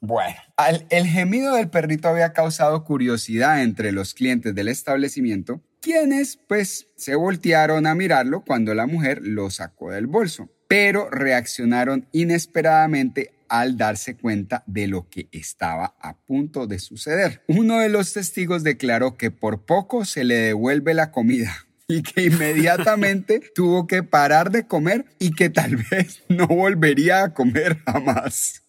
Bueno, 0.00 0.36
al- 0.56 0.86
el 0.90 1.06
gemido 1.06 1.54
del 1.56 1.70
perrito 1.70 2.08
había 2.08 2.32
causado 2.32 2.84
curiosidad 2.84 3.62
entre 3.62 3.90
los 3.90 4.14
clientes 4.14 4.54
del 4.54 4.68
establecimiento, 4.68 5.60
quienes 5.80 6.36
pues 6.36 6.86
se 6.96 7.16
voltearon 7.16 7.86
a 7.86 7.94
mirarlo 7.96 8.44
cuando 8.44 8.74
la 8.74 8.86
mujer 8.86 9.20
lo 9.22 9.50
sacó 9.50 9.90
del 9.90 10.06
bolso, 10.06 10.48
pero 10.68 11.10
reaccionaron 11.10 12.06
inesperadamente 12.12 13.32
al 13.48 13.76
darse 13.76 14.14
cuenta 14.16 14.62
de 14.66 14.86
lo 14.86 15.08
que 15.08 15.28
estaba 15.32 15.96
a 16.00 16.16
punto 16.18 16.66
de 16.66 16.78
suceder. 16.78 17.42
Uno 17.48 17.78
de 17.80 17.88
los 17.88 18.12
testigos 18.12 18.62
declaró 18.62 19.16
que 19.16 19.30
por 19.30 19.64
poco 19.64 20.04
se 20.04 20.22
le 20.22 20.36
devuelve 20.36 20.94
la 20.94 21.10
comida 21.10 21.56
y 21.90 22.02
que 22.02 22.24
inmediatamente 22.24 23.40
tuvo 23.54 23.86
que 23.86 24.02
parar 24.02 24.50
de 24.50 24.66
comer 24.66 25.06
y 25.18 25.30
que 25.30 25.48
tal 25.48 25.76
vez 25.90 26.22
no 26.28 26.46
volvería 26.46 27.24
a 27.24 27.32
comer 27.32 27.78
jamás. 27.86 28.62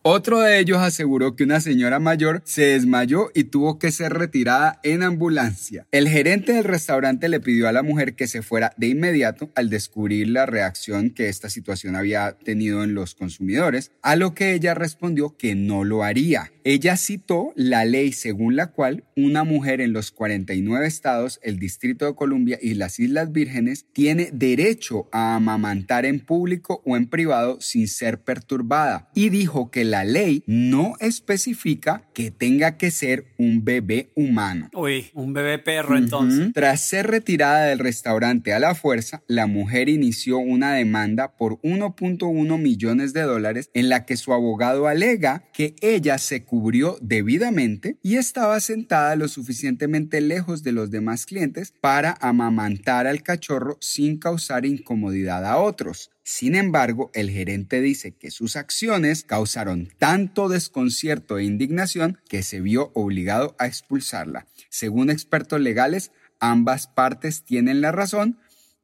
Otro 0.00 0.40
de 0.40 0.58
ellos 0.60 0.78
aseguró 0.78 1.36
que 1.36 1.44
una 1.44 1.60
señora 1.60 2.00
mayor 2.00 2.40
se 2.46 2.62
desmayó 2.62 3.30
y 3.34 3.44
tuvo 3.44 3.78
que 3.78 3.92
ser 3.92 4.14
retirada 4.14 4.80
en 4.82 5.02
ambulancia. 5.02 5.86
El 5.90 6.08
gerente 6.08 6.54
del 6.54 6.64
restaurante 6.64 7.28
le 7.28 7.38
pidió 7.38 7.68
a 7.68 7.72
la 7.72 7.82
mujer 7.82 8.14
que 8.14 8.26
se 8.26 8.40
fuera 8.40 8.72
de 8.78 8.88
inmediato 8.88 9.50
al 9.54 9.68
descubrir 9.68 10.28
la 10.28 10.46
reacción 10.46 11.10
que 11.10 11.28
esta 11.28 11.50
situación 11.50 11.96
había 11.96 12.32
tenido 12.32 12.82
en 12.82 12.94
los 12.94 13.14
consumidores, 13.14 13.92
a 14.00 14.16
lo 14.16 14.34
que 14.34 14.54
ella 14.54 14.72
respondió 14.72 15.36
que 15.36 15.54
no 15.54 15.84
lo 15.84 16.02
haría. 16.02 16.50
Ella 16.64 16.96
citó 16.96 17.52
la 17.56 17.84
ley 17.84 18.12
según 18.12 18.56
la 18.56 18.68
cual 18.68 19.04
una 19.16 19.44
mujer 19.44 19.82
en 19.82 19.92
los 19.92 20.12
49 20.12 20.86
estados, 20.86 21.40
el 21.42 21.58
Distrito 21.58 21.89
de 21.96 22.14
Columbia 22.14 22.58
y 22.60 22.74
las 22.74 22.98
Islas 22.98 23.32
Vírgenes 23.32 23.86
tiene 23.92 24.30
derecho 24.32 25.08
a 25.12 25.36
amamantar 25.36 26.04
en 26.04 26.20
público 26.20 26.82
o 26.84 26.96
en 26.96 27.06
privado 27.06 27.60
sin 27.60 27.88
ser 27.88 28.20
perturbada 28.22 29.10
y 29.14 29.28
dijo 29.30 29.70
que 29.70 29.84
la 29.84 30.04
ley 30.04 30.42
no 30.46 30.94
especifica 31.00 32.08
que 32.14 32.30
tenga 32.30 32.76
que 32.76 32.90
ser 32.90 33.26
un 33.38 33.64
bebé 33.64 34.10
humano. 34.14 34.70
Uy, 34.74 35.10
un 35.14 35.32
bebé 35.32 35.58
perro 35.58 35.96
entonces. 35.96 36.52
Tras 36.52 36.86
ser 36.86 37.08
retirada 37.08 37.66
del 37.66 37.78
restaurante 37.78 38.52
a 38.52 38.58
la 38.58 38.74
fuerza, 38.74 39.22
la 39.26 39.46
mujer 39.46 39.88
inició 39.88 40.38
una 40.38 40.74
demanda 40.74 41.36
por 41.36 41.60
1.1 41.62 42.58
millones 42.58 43.12
de 43.12 43.22
dólares 43.22 43.70
en 43.74 43.88
la 43.88 44.04
que 44.04 44.16
su 44.16 44.32
abogado 44.32 44.86
alega 44.86 45.44
que 45.52 45.74
ella 45.80 46.18
se 46.18 46.44
cubrió 46.44 46.98
debidamente 47.00 47.96
y 48.02 48.16
estaba 48.16 48.60
sentada 48.60 49.16
lo 49.16 49.28
suficientemente 49.28 50.20
lejos 50.20 50.62
de 50.62 50.72
los 50.72 50.90
demás 50.90 51.26
clientes 51.26 51.72
para 51.80 52.16
amamantar 52.20 53.06
al 53.06 53.22
cachorro 53.22 53.78
sin 53.80 54.18
causar 54.18 54.66
incomodidad 54.66 55.44
a 55.46 55.58
otros. 55.58 56.10
Sin 56.22 56.54
embargo, 56.54 57.10
el 57.14 57.30
gerente 57.30 57.80
dice 57.80 58.12
que 58.12 58.30
sus 58.30 58.56
acciones 58.56 59.24
causaron 59.24 59.88
tanto 59.98 60.48
desconcierto 60.48 61.38
e 61.38 61.44
indignación 61.44 62.18
que 62.28 62.42
se 62.42 62.60
vio 62.60 62.92
obligado 62.94 63.56
a 63.58 63.66
expulsarla. 63.66 64.46
Según 64.68 65.10
expertos 65.10 65.60
legales, 65.60 66.12
ambas 66.38 66.86
partes 66.86 67.44
tienen 67.44 67.80
la 67.80 67.92
razón 67.92 68.38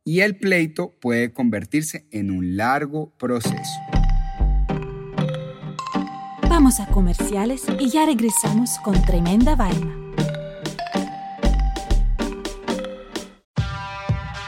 y 0.04 0.20
el 0.20 0.36
pleito 0.36 0.96
puede 1.00 1.32
convertirse 1.32 2.06
en 2.10 2.30
un 2.30 2.56
largo 2.56 3.12
proceso. 3.18 3.80
Vamos 6.48 6.80
a 6.80 6.86
comerciales 6.86 7.64
y 7.78 7.90
ya 7.90 8.06
regresamos 8.06 8.78
con 8.82 9.00
tremenda 9.02 9.56
vaina. 9.56 10.05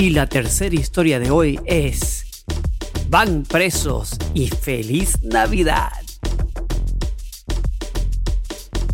Y 0.00 0.08
la 0.08 0.26
tercera 0.26 0.74
historia 0.74 1.20
de 1.20 1.30
hoy 1.30 1.60
es 1.66 2.42
Van 3.10 3.42
presos 3.42 4.16
y 4.32 4.48
feliz 4.48 5.22
Navidad. 5.22 5.92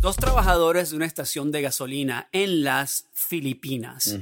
Dos 0.06 0.14
trabajadores 0.18 0.90
de 0.90 0.96
una 0.98 1.04
estación 1.06 1.50
de 1.50 1.62
gasolina 1.62 2.28
en 2.30 2.62
las 2.62 3.06
Filipinas 3.12 4.16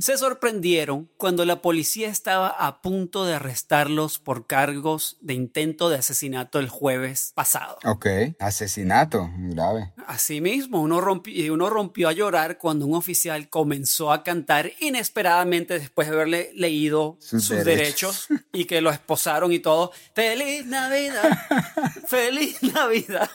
se 0.00 0.18
sorprendieron 0.18 1.08
cuando 1.18 1.44
la 1.44 1.62
policía 1.62 2.08
estaba 2.08 2.48
a 2.48 2.82
punto 2.82 3.24
de 3.24 3.34
arrestarlos 3.34 4.18
por 4.18 4.48
cargos 4.48 5.18
de 5.20 5.34
intento 5.34 5.88
de 5.88 5.98
asesinato 5.98 6.58
el 6.58 6.68
jueves 6.68 7.30
pasado. 7.36 7.78
Ok, 7.84 8.08
asesinato, 8.40 9.30
grave. 9.36 9.92
Asimismo, 10.08 10.82
uno 10.82 11.00
rompió, 11.00 11.54
uno 11.54 11.70
rompió 11.70 12.08
a 12.08 12.12
llorar 12.12 12.58
cuando 12.58 12.86
un 12.86 12.96
oficial 12.96 13.48
comenzó 13.48 14.10
a 14.10 14.24
cantar 14.24 14.72
inesperadamente 14.80 15.78
después 15.78 16.08
de 16.08 16.14
haberle 16.14 16.50
leído 16.56 17.18
sus, 17.20 17.44
Sus 17.44 17.64
derechos. 17.64 18.26
derechos. 18.28 18.46
y 18.52 18.64
que 18.64 18.80
lo 18.80 18.90
esposaron 18.90 19.52
y 19.52 19.60
todo. 19.60 19.92
¡Feliz 20.12 20.66
Navidad! 20.66 21.38
¡Feliz 22.08 22.60
Navidad! 22.64 23.30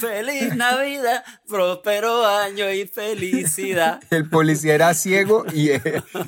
¡Feliz 0.00 0.54
Navidad! 0.56 1.24
¡Próspero 1.46 2.26
año 2.26 2.70
y 2.70 2.86
felicidad! 2.86 4.00
El 4.10 4.28
policía 4.28 4.74
era 4.74 4.94
ciego 4.94 5.44
y, 5.52 5.70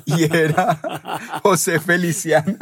y 0.05 0.23
era 0.35 0.79
José 1.43 1.79
Feliciano. 1.79 2.57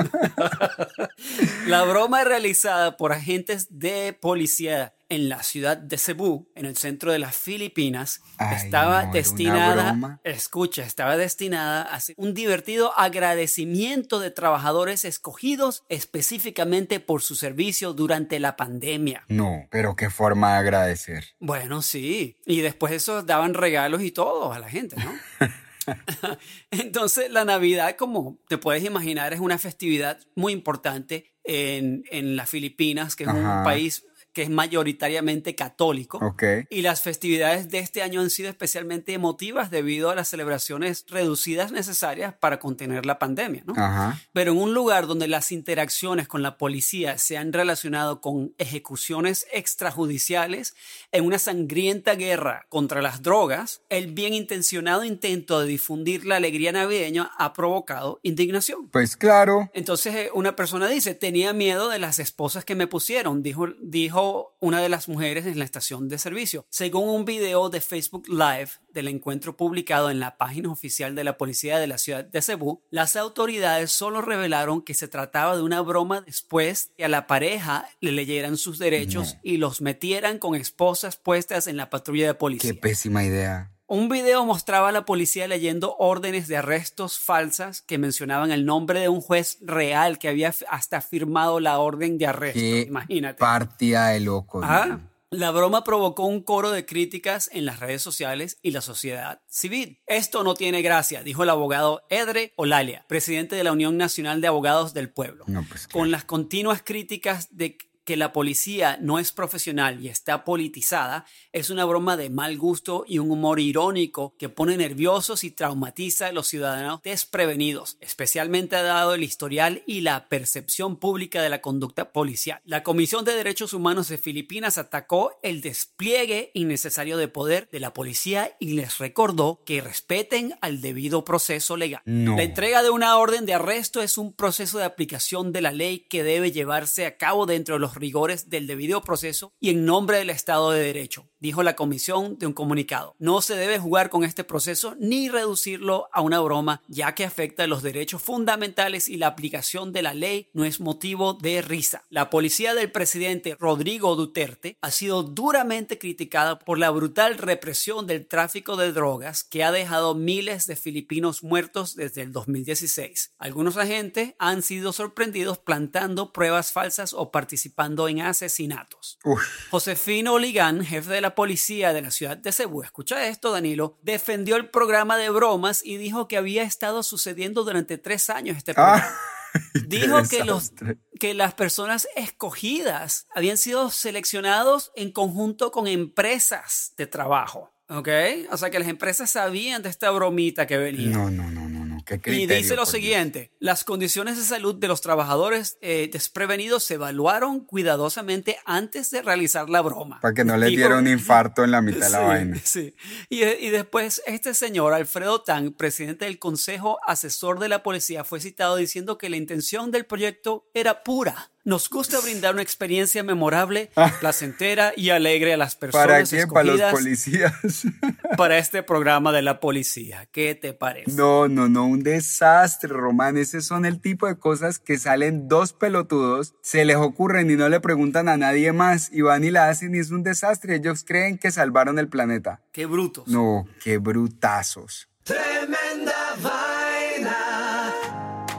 La 1.67 1.83
broma 1.83 2.23
realizada 2.23 2.97
por 2.97 3.13
agentes 3.13 3.67
de 3.69 4.17
policía 4.19 4.93
en 5.09 5.27
la 5.27 5.43
ciudad 5.43 5.75
de 5.75 5.97
Cebu, 5.97 6.47
en 6.55 6.65
el 6.65 6.77
centro 6.77 7.11
de 7.11 7.19
las 7.19 7.35
Filipinas, 7.35 8.21
Ay, 8.37 8.57
estaba 8.57 9.05
no, 9.05 9.11
destinada, 9.11 10.19
escucha, 10.23 10.83
estaba 10.83 11.17
destinada 11.17 11.81
a 11.81 11.99
ser 11.99 12.15
un 12.17 12.33
divertido 12.35 12.97
agradecimiento 12.97 14.19
de 14.19 14.29
trabajadores 14.29 15.05
escogidos 15.05 15.83
específicamente 15.89 16.99
por 16.99 17.21
su 17.23 17.35
servicio 17.35 17.93
durante 17.93 18.39
la 18.39 18.55
pandemia. 18.55 19.23
No, 19.27 19.67
pero 19.71 19.95
qué 19.95 20.09
forma 20.09 20.53
de 20.53 20.59
agradecer. 20.59 21.25
Bueno, 21.39 21.81
sí. 21.81 22.37
Y 22.45 22.61
después 22.61 22.91
de 22.91 22.97
eso 22.97 23.23
daban 23.23 23.55
regalos 23.55 24.03
y 24.03 24.11
todo 24.11 24.53
a 24.53 24.59
la 24.59 24.69
gente, 24.69 24.95
¿no? 24.95 25.11
Entonces, 26.71 27.31
la 27.31 27.45
Navidad, 27.45 27.95
como 27.95 28.37
te 28.47 28.57
puedes 28.57 28.83
imaginar, 28.83 29.33
es 29.33 29.39
una 29.39 29.57
festividad 29.57 30.19
muy 30.35 30.53
importante 30.53 31.33
en, 31.43 32.03
en 32.11 32.35
las 32.35 32.49
Filipinas, 32.49 33.15
que 33.15 33.23
es 33.23 33.29
Ajá. 33.29 33.59
un 33.59 33.63
país 33.63 34.05
que 34.39 34.43
es 34.43 34.49
mayoritariamente 34.49 35.53
católico. 35.53 36.17
Ok. 36.21 36.43
Y 36.69 36.81
las 36.81 37.01
festividades 37.01 37.67
de 37.67 37.79
este 37.79 38.01
año 38.01 38.21
han 38.21 38.29
sido 38.29 38.47
especialmente 38.47 39.11
emotivas 39.11 39.69
debido 39.69 40.11
a 40.11 40.15
las 40.15 40.29
celebraciones 40.29 41.05
reducidas 41.09 41.73
necesarias 41.73 42.33
para 42.39 42.57
contener 42.57 43.05
la 43.05 43.19
pandemia, 43.19 43.63
¿no? 43.65 43.73
Ajá. 43.75 44.17
Pero 44.31 44.53
en 44.53 44.59
un 44.59 44.73
lugar 44.73 45.07
donde 45.07 45.27
las 45.27 45.51
interacciones 45.51 46.29
con 46.29 46.41
la 46.41 46.57
policía 46.57 47.17
se 47.17 47.37
han 47.37 47.51
relacionado 47.51 48.21
con 48.21 48.53
ejecuciones 48.57 49.45
extrajudiciales, 49.51 50.73
en 51.11 51.25
una 51.25 51.37
sangrienta 51.37 52.15
guerra 52.15 52.65
contra 52.69 53.01
las 53.01 53.21
drogas, 53.21 53.81
el 53.89 54.13
bien 54.13 54.33
intencionado 54.33 55.03
intento 55.03 55.59
de 55.59 55.67
difundir 55.67 56.25
la 56.25 56.37
alegría 56.37 56.71
navideña 56.71 57.29
ha 57.37 57.51
provocado 57.51 58.21
indignación. 58.23 58.87
Pues 58.87 59.17
claro. 59.17 59.69
Entonces 59.73 60.15
eh, 60.15 60.29
una 60.33 60.55
persona 60.55 60.87
dice, 60.87 61.13
tenía 61.13 61.51
miedo 61.51 61.89
de 61.89 61.99
las 61.99 62.19
esposas 62.19 62.63
que 62.63 62.75
me 62.75 62.87
pusieron, 62.87 63.43
dijo, 63.43 63.67
dijo 63.81 64.28
una 64.59 64.81
de 64.81 64.89
las 64.89 65.07
mujeres 65.07 65.45
en 65.45 65.59
la 65.59 65.65
estación 65.65 66.09
de 66.09 66.17
servicio. 66.17 66.65
Según 66.69 67.09
un 67.09 67.25
video 67.25 67.69
de 67.69 67.81
Facebook 67.81 68.27
Live 68.27 68.69
del 68.93 69.07
encuentro 69.07 69.55
publicado 69.55 70.09
en 70.09 70.19
la 70.19 70.37
página 70.37 70.71
oficial 70.71 71.15
de 71.15 71.23
la 71.23 71.37
policía 71.37 71.79
de 71.79 71.87
la 71.87 71.97
ciudad 71.97 72.25
de 72.25 72.41
Cebu, 72.41 72.81
las 72.89 73.15
autoridades 73.15 73.91
solo 73.91 74.21
revelaron 74.21 74.81
que 74.81 74.93
se 74.93 75.07
trataba 75.07 75.55
de 75.55 75.63
una 75.63 75.81
broma 75.81 76.21
después 76.21 76.91
que 76.97 77.05
a 77.05 77.09
la 77.09 77.27
pareja 77.27 77.87
le 78.01 78.11
leyeran 78.11 78.57
sus 78.57 78.79
derechos 78.79 79.37
y 79.43 79.57
los 79.57 79.81
metieran 79.81 80.39
con 80.39 80.55
esposas 80.55 81.15
puestas 81.15 81.67
en 81.67 81.77
la 81.77 81.89
patrulla 81.89 82.27
de 82.27 82.33
policía. 82.33 82.71
Qué 82.71 82.79
pésima 82.79 83.23
idea. 83.23 83.71
Un 83.89 84.07
video 84.07 84.45
mostraba 84.45 84.89
a 84.89 84.91
la 84.91 85.03
policía 85.03 85.47
leyendo 85.47 85.95
órdenes 85.97 86.47
de 86.47 86.57
arrestos 86.57 87.17
falsas 87.17 87.81
que 87.81 87.97
mencionaban 87.97 88.51
el 88.51 88.63
nombre 88.63 88.99
de 88.99 89.09
un 89.09 89.19
juez 89.19 89.57
real 89.61 90.19
que 90.19 90.27
había 90.27 90.53
hasta 90.69 91.01
firmado 91.01 91.59
la 91.59 91.79
orden 91.79 92.19
de 92.19 92.27
arresto. 92.27 92.59
Qué 92.59 92.81
Imagínate. 92.87 93.39
partida 93.39 94.09
de 94.09 94.19
loco. 94.19 94.61
Ah, 94.63 94.99
la 95.31 95.49
broma 95.49 95.83
provocó 95.83 96.25
un 96.25 96.43
coro 96.43 96.69
de 96.69 96.85
críticas 96.85 97.49
en 97.51 97.65
las 97.65 97.79
redes 97.79 98.03
sociales 98.03 98.59
y 98.61 98.69
la 98.71 98.81
sociedad 98.81 99.41
civil. 99.47 99.99
Esto 100.05 100.43
no 100.43 100.53
tiene 100.53 100.83
gracia, 100.83 101.23
dijo 101.23 101.41
el 101.41 101.49
abogado 101.49 102.03
Edre 102.09 102.53
Olalia, 102.57 103.05
presidente 103.07 103.55
de 103.55 103.63
la 103.63 103.71
Unión 103.71 103.97
Nacional 103.97 104.39
de 104.39 104.47
Abogados 104.47 104.93
del 104.93 105.09
Pueblo. 105.09 105.45
No, 105.47 105.65
pues 105.67 105.87
Con 105.87 106.11
las 106.11 106.25
continuas 106.25 106.83
críticas 106.83 107.57
de 107.57 107.79
que 108.09 108.17
la 108.17 108.33
policía 108.33 108.97
no 108.99 109.19
es 109.19 109.31
profesional 109.31 110.03
y 110.03 110.07
está 110.07 110.43
politizada, 110.43 111.27
es 111.53 111.69
una 111.69 111.85
broma 111.85 112.17
de 112.17 112.31
mal 112.31 112.57
gusto 112.57 113.05
y 113.07 113.19
un 113.19 113.29
humor 113.29 113.59
irónico 113.59 114.33
que 114.39 114.49
pone 114.49 114.77
nerviosos 114.77 115.43
y 115.43 115.51
traumatiza 115.51 116.25
a 116.25 116.31
los 116.31 116.47
ciudadanos 116.47 117.03
desprevenidos, 117.03 117.97
especialmente 118.01 118.77
dado 118.77 119.13
el 119.13 119.23
historial 119.23 119.83
y 119.85 120.01
la 120.01 120.27
percepción 120.27 120.95
pública 120.95 121.43
de 121.43 121.49
la 121.49 121.61
conducta 121.61 122.11
policial. 122.11 122.61
La 122.65 122.81
Comisión 122.81 123.25
de 123.25 123.35
Derechos 123.35 123.73
Humanos 123.73 124.07
de 124.07 124.17
Filipinas 124.17 124.79
atacó 124.79 125.37
el 125.43 125.61
despliegue 125.61 126.49
innecesario 126.55 127.15
de 127.15 127.27
poder 127.27 127.69
de 127.71 127.79
la 127.79 127.93
policía 127.93 128.57
y 128.59 128.73
les 128.73 128.97
recordó 128.97 129.61
que 129.67 129.81
respeten 129.81 130.57
al 130.61 130.81
debido 130.81 131.23
proceso 131.23 131.77
legal. 131.77 132.01
No. 132.05 132.35
La 132.37 132.41
entrega 132.41 132.81
de 132.81 132.89
una 132.89 133.15
orden 133.17 133.45
de 133.45 133.53
arresto 133.53 134.01
es 134.01 134.17
un 134.17 134.33
proceso 134.33 134.79
de 134.79 134.85
aplicación 134.85 135.51
de 135.51 135.61
la 135.61 135.71
ley 135.71 136.07
que 136.09 136.23
debe 136.23 136.51
llevarse 136.51 137.05
a 137.05 137.15
cabo 137.15 137.45
dentro 137.45 137.75
de 137.75 137.79
los 137.81 137.98
rigores 137.99 138.49
del 138.49 138.67
debido 138.67 139.01
proceso 139.01 139.53
y 139.59 139.69
en 139.69 139.85
nombre 139.85 140.17
del 140.17 140.29
Estado 140.29 140.71
de 140.71 140.81
Derecho, 140.81 141.29
dijo 141.39 141.63
la 141.63 141.75
comisión 141.75 142.37
de 142.37 142.47
un 142.47 142.53
comunicado. 142.53 143.15
No 143.19 143.41
se 143.41 143.55
debe 143.55 143.79
jugar 143.79 144.09
con 144.09 144.23
este 144.23 144.43
proceso 144.43 144.95
ni 144.99 145.29
reducirlo 145.29 146.09
a 146.11 146.21
una 146.21 146.39
broma, 146.39 146.81
ya 146.87 147.15
que 147.15 147.25
afecta 147.25 147.67
los 147.67 147.83
derechos 147.83 148.21
fundamentales 148.21 149.09
y 149.09 149.17
la 149.17 149.27
aplicación 149.27 149.91
de 149.93 150.01
la 150.01 150.13
ley 150.13 150.49
no 150.53 150.65
es 150.65 150.79
motivo 150.79 151.33
de 151.33 151.61
risa. 151.61 152.03
La 152.09 152.29
policía 152.29 152.73
del 152.73 152.91
presidente 152.91 153.55
Rodrigo 153.59 154.15
Duterte 154.15 154.77
ha 154.81 154.91
sido 154.91 155.23
duramente 155.23 155.97
criticada 155.97 156.59
por 156.59 156.77
la 156.77 156.89
brutal 156.89 157.37
represión 157.37 158.07
del 158.07 158.27
tráfico 158.27 158.75
de 158.77 158.91
drogas 158.91 159.43
que 159.43 159.63
ha 159.63 159.71
dejado 159.71 160.15
miles 160.15 160.67
de 160.67 160.75
filipinos 160.75 161.43
muertos 161.43 161.95
desde 161.95 162.21
el 162.21 162.31
2016. 162.31 163.33
Algunos 163.37 163.77
agentes 163.77 164.35
han 164.39 164.61
sido 164.61 164.93
sorprendidos 164.93 165.57
plantando 165.57 166.33
pruebas 166.33 166.71
falsas 166.71 167.13
o 167.13 167.31
participando 167.31 168.07
en 168.07 168.21
asesinatos. 168.21 169.19
Uf. 169.23 169.69
Josefino 169.69 170.33
Oligán, 170.33 170.83
jefe 170.85 171.11
de 171.11 171.21
la 171.21 171.28
policía 171.35 171.93
de 171.93 172.01
la 172.01 172.11
ciudad 172.11 172.37
de 172.37 172.51
Cebu, 172.51 172.83
escucha 172.83 173.27
esto, 173.27 173.51
Danilo, 173.51 173.97
defendió 174.01 174.55
el 174.55 174.69
programa 174.69 175.17
de 175.17 175.29
bromas 175.29 175.81
y 175.83 175.97
dijo 175.97 176.27
que 176.27 176.37
había 176.37 176.63
estado 176.63 177.03
sucediendo 177.03 177.63
durante 177.63 177.97
tres 177.97 178.29
años 178.29 178.57
este 178.57 178.73
programa. 178.73 179.07
Ah, 179.51 179.79
Dijo 179.87 180.21
que, 180.29 180.43
los, 180.43 180.73
que 181.19 181.33
las 181.33 181.55
personas 181.55 182.07
escogidas 182.15 183.25
habían 183.33 183.57
sido 183.57 183.89
seleccionados 183.89 184.91
en 184.95 185.11
conjunto 185.11 185.71
con 185.71 185.87
empresas 185.87 186.93
de 186.97 187.07
trabajo. 187.07 187.73
¿Ok? 187.89 188.09
O 188.51 188.57
sea 188.57 188.69
que 188.69 188.77
las 188.77 188.87
empresas 188.87 189.31
sabían 189.31 189.81
de 189.81 189.89
esta 189.89 190.11
bromita 190.11 190.67
que 190.67 190.77
venía. 190.77 191.17
No, 191.17 191.31
no, 191.31 191.49
no, 191.49 191.67
no. 191.67 191.79
Qué 192.17 192.33
Y 192.33 192.47
dice 192.47 192.69
lo 192.75 192.81
Dios. 192.83 192.89
siguiente, 192.91 193.51
las 193.59 193.83
condiciones 193.83 194.37
de 194.37 194.43
salud 194.43 194.73
de 194.75 194.87
los 194.87 195.01
trabajadores 195.01 195.77
eh, 195.81 196.09
desprevenidos 196.11 196.83
se 196.83 196.95
evaluaron 196.95 197.59
cuidadosamente 197.59 198.57
antes 198.65 199.11
de 199.11 199.21
realizar 199.21 199.69
la 199.69 199.81
broma. 199.81 200.19
Para 200.21 200.33
que 200.33 200.43
no 200.43 200.57
le 200.57 200.67
Dijo- 200.67 200.77
diera 200.79 200.97
un 200.97 201.07
infarto 201.07 201.63
en 201.63 201.71
la 201.71 201.81
mitad 201.81 202.07
de 202.07 202.09
la 202.09 202.19
Sí, 202.21 202.25
vaina. 202.25 202.61
Sí. 202.63 202.95
Y, 203.29 203.43
y 203.43 203.69
después 203.69 204.21
este 204.25 204.53
señor, 204.53 204.93
Alfredo 204.93 205.41
Tang, 205.41 205.73
presidente 205.73 206.25
del 206.25 206.39
Consejo 206.39 206.97
Asesor 207.05 207.59
de 207.59 207.69
la 207.69 207.83
Policía, 207.83 208.23
fue 208.23 208.39
citado 208.39 208.75
diciendo 208.77 209.17
que 209.17 209.29
la 209.29 209.37
intención 209.37 209.91
del 209.91 210.05
proyecto 210.05 210.65
era 210.73 211.03
pura. 211.03 211.51
Nos 211.69 211.87
gusta 211.87 212.19
brindar 212.19 212.55
una 212.55 212.63
experiencia 212.63 213.21
memorable, 213.21 213.91
placentera 214.19 214.91
y 214.97 215.11
alegre 215.11 215.53
a 215.53 215.57
las 215.57 215.75
personas 215.75 216.07
¿Para 216.07 216.23
qué? 216.23 216.47
Para 216.47 216.63
los 216.63 216.81
policías. 216.91 217.53
para 218.37 218.57
este 218.57 218.81
programa 218.81 219.31
de 219.31 219.43
la 219.43 219.59
policía. 219.59 220.27
¿Qué 220.31 220.55
te 220.55 220.73
parece? 220.73 221.11
No, 221.11 221.47
no, 221.47 221.69
no, 221.69 221.85
un 221.85 222.01
desastre, 222.01 222.89
Román. 222.89 223.37
Ese 223.37 223.61
son 223.61 223.85
el 223.85 224.01
tipo 224.01 224.25
de 224.25 224.39
cosas 224.39 224.79
que 224.79 224.97
salen 224.97 225.47
dos 225.47 225.73
pelotudos, 225.73 226.55
se 226.63 226.85
les 226.85 226.95
ocurren 226.95 227.51
y 227.51 227.55
no 227.55 227.69
le 227.69 227.79
preguntan 227.79 228.29
a 228.29 228.37
nadie 228.37 228.73
más 228.73 229.11
y 229.13 229.21
van 229.21 229.43
y 229.43 229.51
la 229.51 229.69
hacen 229.69 229.93
y 229.93 229.99
es 229.99 230.09
un 230.09 230.23
desastre. 230.23 230.77
Ellos 230.77 231.03
creen 231.05 231.37
que 231.37 231.51
salvaron 231.51 231.99
el 231.99 232.07
planeta. 232.07 232.61
Qué 232.71 232.87
brutos. 232.87 233.27
No, 233.27 233.67
qué 233.83 233.99
brutazos. 233.99 235.07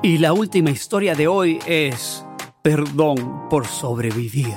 Y 0.00 0.18
la 0.18 0.32
última 0.32 0.70
historia 0.70 1.16
de 1.16 1.26
hoy 1.26 1.58
es 1.66 2.24
Perdón 2.62 3.48
por 3.48 3.66
sobrevivir. 3.66 4.54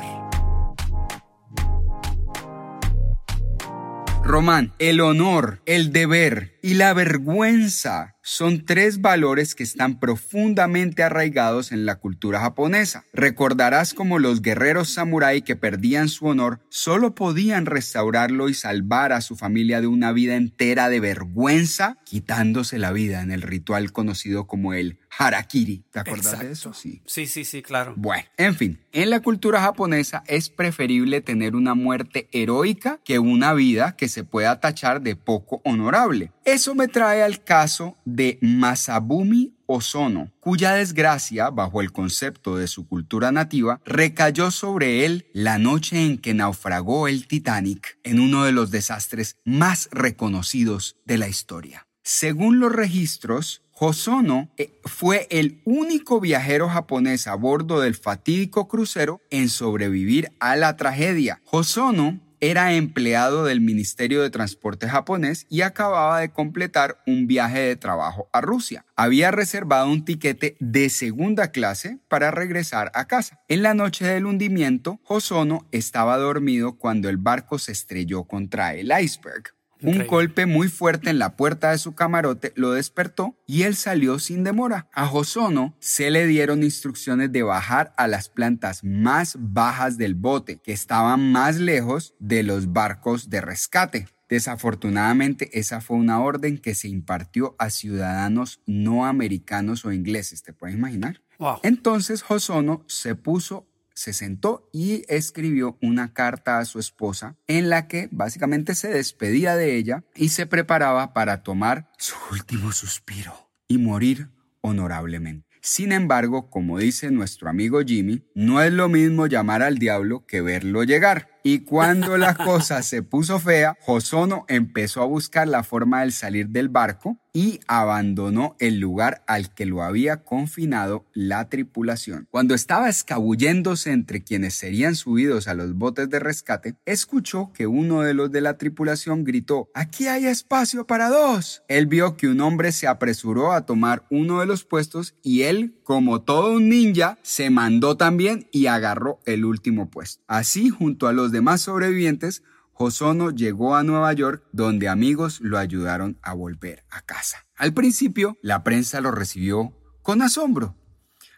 Román, 4.21 4.73
el 4.77 4.99
honor, 4.99 5.61
el 5.65 5.93
deber 5.93 6.59
y 6.61 6.73
la 6.73 6.93
vergüenza 6.93 8.12
son 8.23 8.65
tres 8.65 9.01
valores 9.01 9.53
que 9.53 9.63
están 9.63 9.99
profundamente 9.99 11.03
arraigados 11.03 11.73
en 11.73 11.85
la 11.85 11.97
cultura 11.97 12.39
japonesa. 12.39 13.03
Recordarás 13.11 13.93
como 13.93 14.17
los 14.17 14.41
guerreros 14.41 14.89
samurái 14.89 15.41
que 15.41 15.57
perdían 15.57 16.07
su 16.07 16.27
honor 16.27 16.61
solo 16.69 17.13
podían 17.15 17.65
restaurarlo 17.65 18.47
y 18.47 18.53
salvar 18.53 19.11
a 19.11 19.19
su 19.19 19.35
familia 19.35 19.81
de 19.81 19.87
una 19.87 20.13
vida 20.13 20.35
entera 20.35 20.87
de 20.87 21.01
vergüenza, 21.01 21.97
quitándose 22.05 22.79
la 22.79 22.93
vida 22.93 23.21
en 23.21 23.31
el 23.31 23.41
ritual 23.41 23.91
conocido 23.91 24.47
como 24.47 24.73
el 24.73 24.99
harakiri. 25.17 25.83
¿Te 25.91 25.99
acuerdas 25.99 26.39
de 26.39 26.51
eso? 26.51 26.73
Sí. 26.73 27.01
sí, 27.05 27.27
sí, 27.27 27.43
sí, 27.43 27.61
claro. 27.61 27.93
Bueno, 27.97 28.23
en 28.37 28.55
fin, 28.55 28.79
en 28.93 29.09
la 29.09 29.19
cultura 29.19 29.61
japonesa 29.61 30.23
es 30.27 30.49
preferible 30.49 31.21
tener 31.21 31.55
una 31.55 31.75
muerte 31.75 32.29
heroica 32.31 32.99
que 33.03 33.19
una 33.19 33.53
vida 33.53 33.95
que 33.97 34.07
se 34.07 34.23
pueda 34.23 34.61
tachar 34.61 35.01
de 35.01 35.15
poco 35.17 35.61
honorable. 35.65 36.31
Eso 36.45 36.73
me 36.73 36.87
trae 36.87 37.21
al 37.21 37.43
caso 37.43 37.97
de 38.05 38.12
Masabumi 38.41 39.53
Ozono, 39.65 40.31
cuya 40.39 40.73
desgracia, 40.73 41.49
bajo 41.49 41.81
el 41.81 41.91
concepto 41.91 42.57
de 42.57 42.67
su 42.67 42.87
cultura 42.87 43.31
nativa, 43.31 43.81
recayó 43.85 44.51
sobre 44.51 45.05
él 45.05 45.25
la 45.33 45.57
noche 45.57 46.05
en 46.05 46.17
que 46.17 46.33
naufragó 46.33 47.07
el 47.07 47.27
Titanic 47.27 47.97
en 48.03 48.19
uno 48.19 48.43
de 48.43 48.51
los 48.51 48.71
desastres 48.71 49.37
más 49.45 49.89
reconocidos 49.91 50.97
de 51.05 51.17
la 51.17 51.27
historia. 51.27 51.87
Según 52.03 52.59
los 52.59 52.71
registros, 52.71 53.63
Hosono 53.75 54.51
eh, 54.57 54.79
fue 54.83 55.27
el 55.31 55.61
único 55.65 56.19
viajero 56.19 56.69
japonés 56.69 57.27
a 57.27 57.35
bordo 57.35 57.79
del 57.79 57.95
fatídico 57.95 58.67
crucero 58.67 59.21
en 59.29 59.49
sobrevivir 59.49 60.31
a 60.39 60.55
la 60.55 60.77
tragedia. 60.77 61.41
Hosono 61.49 62.19
era 62.43 62.73
empleado 62.73 63.45
del 63.45 63.61
Ministerio 63.61 64.21
de 64.21 64.29
Transporte 64.29 64.89
japonés 64.89 65.47
y 65.49 65.61
acababa 65.61 66.19
de 66.19 66.33
completar 66.33 67.01
un 67.07 67.25
viaje 67.25 67.59
de 67.59 67.77
trabajo 67.77 68.27
a 68.33 68.41
Rusia. 68.41 68.85
Había 68.97 69.31
reservado 69.31 69.89
un 69.89 70.03
tiquete 70.03 70.57
de 70.59 70.89
segunda 70.89 71.51
clase 71.51 71.99
para 72.09 72.31
regresar 72.31 72.91
a 72.95 73.07
casa. 73.07 73.39
En 73.47 73.63
la 73.63 73.73
noche 73.73 74.03
del 74.03 74.25
hundimiento, 74.25 74.99
Hosono 75.07 75.69
estaba 75.71 76.17
dormido 76.17 76.77
cuando 76.77 77.07
el 77.07 77.15
barco 77.15 77.59
se 77.59 77.71
estrelló 77.71 78.25
contra 78.25 78.73
el 78.73 78.91
iceberg. 78.91 79.53
Un 79.83 80.07
golpe 80.07 80.45
muy 80.45 80.69
fuerte 80.69 81.09
en 81.09 81.19
la 81.19 81.35
puerta 81.35 81.71
de 81.71 81.77
su 81.77 81.93
camarote 81.93 82.53
lo 82.55 82.71
despertó 82.71 83.37
y 83.45 83.63
él 83.63 83.75
salió 83.75 84.19
sin 84.19 84.43
demora. 84.43 84.87
A 84.93 85.07
Josono 85.07 85.75
se 85.79 86.09
le 86.09 86.25
dieron 86.25 86.63
instrucciones 86.63 87.31
de 87.31 87.43
bajar 87.43 87.93
a 87.97 88.07
las 88.07 88.29
plantas 88.29 88.83
más 88.83 89.35
bajas 89.39 89.97
del 89.97 90.15
bote, 90.15 90.59
que 90.63 90.73
estaban 90.73 91.31
más 91.31 91.57
lejos 91.57 92.15
de 92.19 92.43
los 92.43 92.71
barcos 92.71 93.29
de 93.29 93.41
rescate. 93.41 94.07
Desafortunadamente, 94.29 95.59
esa 95.59 95.81
fue 95.81 95.97
una 95.97 96.19
orden 96.19 96.57
que 96.57 96.75
se 96.75 96.87
impartió 96.87 97.55
a 97.59 97.69
ciudadanos 97.69 98.61
no 98.65 99.05
americanos 99.05 99.85
o 99.85 99.91
ingleses, 99.91 100.41
¿te 100.43 100.53
puedes 100.53 100.75
imaginar? 100.75 101.21
Entonces 101.61 102.21
Josono 102.21 102.83
se 102.87 103.15
puso 103.15 103.67
se 104.03 104.11
sentó 104.11 104.69
y 104.73 105.05
escribió 105.07 105.77
una 105.81 106.13
carta 106.13 106.59
a 106.59 106.65
su 106.65 106.77
esposa 106.77 107.37
en 107.47 107.69
la 107.69 107.87
que 107.87 108.09
básicamente 108.11 108.75
se 108.75 108.89
despedía 108.89 109.55
de 109.55 109.77
ella 109.77 110.03
y 110.13 110.29
se 110.29 110.45
preparaba 110.45 111.13
para 111.13 111.41
tomar 111.41 111.89
su 111.97 112.15
último 112.29 112.73
suspiro 112.73 113.49
y 113.69 113.77
morir 113.77 114.29
honorablemente. 114.59 115.47
Sin 115.61 115.93
embargo, 115.93 116.49
como 116.49 116.79
dice 116.79 117.11
nuestro 117.11 117.49
amigo 117.49 117.79
Jimmy, 117.79 118.25
no 118.35 118.61
es 118.61 118.73
lo 118.73 118.89
mismo 118.89 119.27
llamar 119.27 119.61
al 119.61 119.77
diablo 119.77 120.25
que 120.25 120.41
verlo 120.41 120.83
llegar. 120.83 121.29
Y 121.45 121.59
cuando 121.59 122.17
la 122.17 122.35
cosa 122.35 122.81
se 122.83 123.03
puso 123.03 123.37
fea, 123.37 123.75
Josono 123.81 124.45
empezó 124.47 125.01
a 125.01 125.05
buscar 125.05 125.45
la 125.45 125.63
forma 125.63 126.05
de 126.05 126.11
salir 126.11 126.47
del 126.47 126.69
barco 126.69 127.19
y 127.33 127.59
abandonó 127.67 128.55
el 128.59 128.79
lugar 128.79 129.23
al 129.27 129.53
que 129.53 129.65
lo 129.65 129.81
había 129.81 130.23
confinado 130.23 131.05
la 131.13 131.49
tripulación. 131.49 132.27
Cuando 132.29 132.53
estaba 132.53 132.87
escabulléndose 132.87 133.91
entre 133.91 134.23
quienes 134.23 134.53
serían 134.53 134.95
subidos 134.95 135.47
a 135.47 135.55
los 135.55 135.73
botes 135.73 136.09
de 136.09 136.19
rescate, 136.19 136.75
escuchó 136.85 137.51
que 137.51 137.65
uno 137.65 138.01
de 138.01 138.13
los 138.13 138.31
de 138.31 138.41
la 138.41 138.57
tripulación 138.57 139.23
gritó, 139.23 139.69
Aquí 139.73 140.07
hay 140.07 140.27
espacio 140.27 140.85
para 140.85 141.09
dos. 141.09 141.63
Él 141.67 141.87
vio 141.87 142.15
que 142.15 142.27
un 142.27 142.39
hombre 142.39 142.71
se 142.71 142.87
apresuró 142.87 143.51
a 143.51 143.65
tomar 143.65 144.05
uno 144.11 144.39
de 144.39 144.45
los 144.45 144.63
puestos 144.63 145.15
y 145.23 145.41
él, 145.41 145.75
como 145.83 146.21
todo 146.21 146.53
un 146.53 146.69
ninja, 146.69 147.19
se 147.21 147.49
mandó 147.49 147.97
también 147.97 148.47
y 148.51 148.67
agarró 148.67 149.19
el 149.25 149.45
último 149.45 149.89
puesto. 149.89 150.23
Así, 150.27 150.69
junto 150.69 151.07
a 151.07 151.13
los 151.13 151.31
demás 151.31 151.61
sobrevivientes, 151.61 152.43
Josono 152.71 153.29
llegó 153.29 153.75
a 153.75 153.83
Nueva 153.83 154.11
York 154.13 154.43
donde 154.51 154.89
amigos 154.89 155.39
lo 155.41 155.57
ayudaron 155.57 156.17
a 156.21 156.33
volver 156.33 156.83
a 156.89 157.01
casa. 157.01 157.45
Al 157.55 157.73
principio, 157.73 158.37
la 158.41 158.63
prensa 158.63 158.99
lo 158.99 159.11
recibió 159.11 159.73
con 160.01 160.21
asombro. 160.21 160.75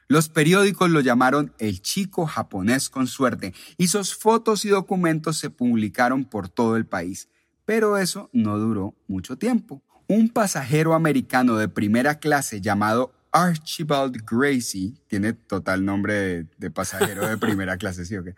Los 0.07 0.29
periódicos 0.29 0.91
lo 0.91 1.01
llamaron 1.01 1.53
el 1.57 1.81
chico 1.81 2.27
japonés 2.27 2.89
con 2.89 3.07
suerte 3.07 3.53
y 3.77 3.87
sus 3.87 4.15
fotos 4.15 4.63
y 4.63 4.69
documentos 4.69 5.37
se 5.37 5.49
publicaron 5.49 6.25
por 6.25 6.47
todo 6.47 6.77
el 6.77 6.85
país. 6.85 7.29
Pero 7.65 7.97
eso 7.97 8.29
no 8.31 8.59
duró 8.59 8.95
mucho 9.07 9.37
tiempo. 9.37 9.83
Un 10.07 10.29
pasajero 10.29 10.93
americano 10.93 11.57
de 11.57 11.67
primera 11.67 12.19
clase 12.19 12.61
llamado 12.61 13.14
Archibald 13.35 14.23
Gracie, 14.25 14.93
tiene 15.07 15.33
total 15.33 15.83
nombre 15.83 16.47
de, 16.57 16.71
pasajero 16.71 17.27
de 17.27 17.37
primera 17.37 17.75
clase, 17.77 18.05
¿sí 18.05 18.15
o 18.15 18.23
qué? 18.23 18.33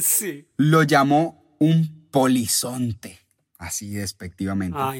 Sí. 0.00 0.48
Lo 0.56 0.84
llamó 0.84 1.54
un 1.58 2.08
polizonte, 2.10 3.18
así 3.58 3.90
despectivamente, 3.90 4.78
ah, 4.80 4.94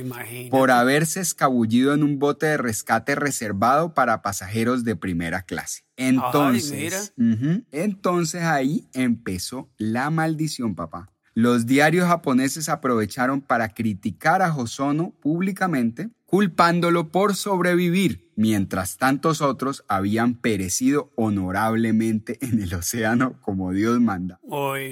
por 0.50 0.70
haberse 0.70 1.20
escabullido 1.20 1.94
en 1.94 2.02
un 2.02 2.18
bote 2.18 2.44
de 2.44 2.58
rescate 2.58 3.14
reservado 3.14 3.94
para 3.94 4.20
pasajeros 4.20 4.84
de 4.84 4.96
primera 4.96 5.40
clase. 5.40 5.84
Entonces, 5.96 7.14
entonces 7.72 8.42
ahí 8.42 8.87
empezó 8.92 9.70
la 9.78 10.11
maldición, 10.11 10.74
papá. 10.74 11.11
Los 11.32 11.64
diarios 11.64 12.06
japoneses 12.06 12.68
aprovecharon 12.68 13.40
para 13.40 13.68
criticar 13.70 14.42
a 14.42 14.54
Hosono 14.54 15.12
públicamente, 15.22 16.11
culpándolo 16.28 17.08
por 17.08 17.34
sobrevivir, 17.34 18.30
mientras 18.36 18.98
tantos 18.98 19.40
otros 19.40 19.82
habían 19.88 20.34
perecido 20.34 21.10
honorablemente 21.16 22.36
en 22.42 22.62
el 22.62 22.74
océano 22.74 23.40
como 23.40 23.72
Dios 23.72 23.98
manda. 23.98 24.38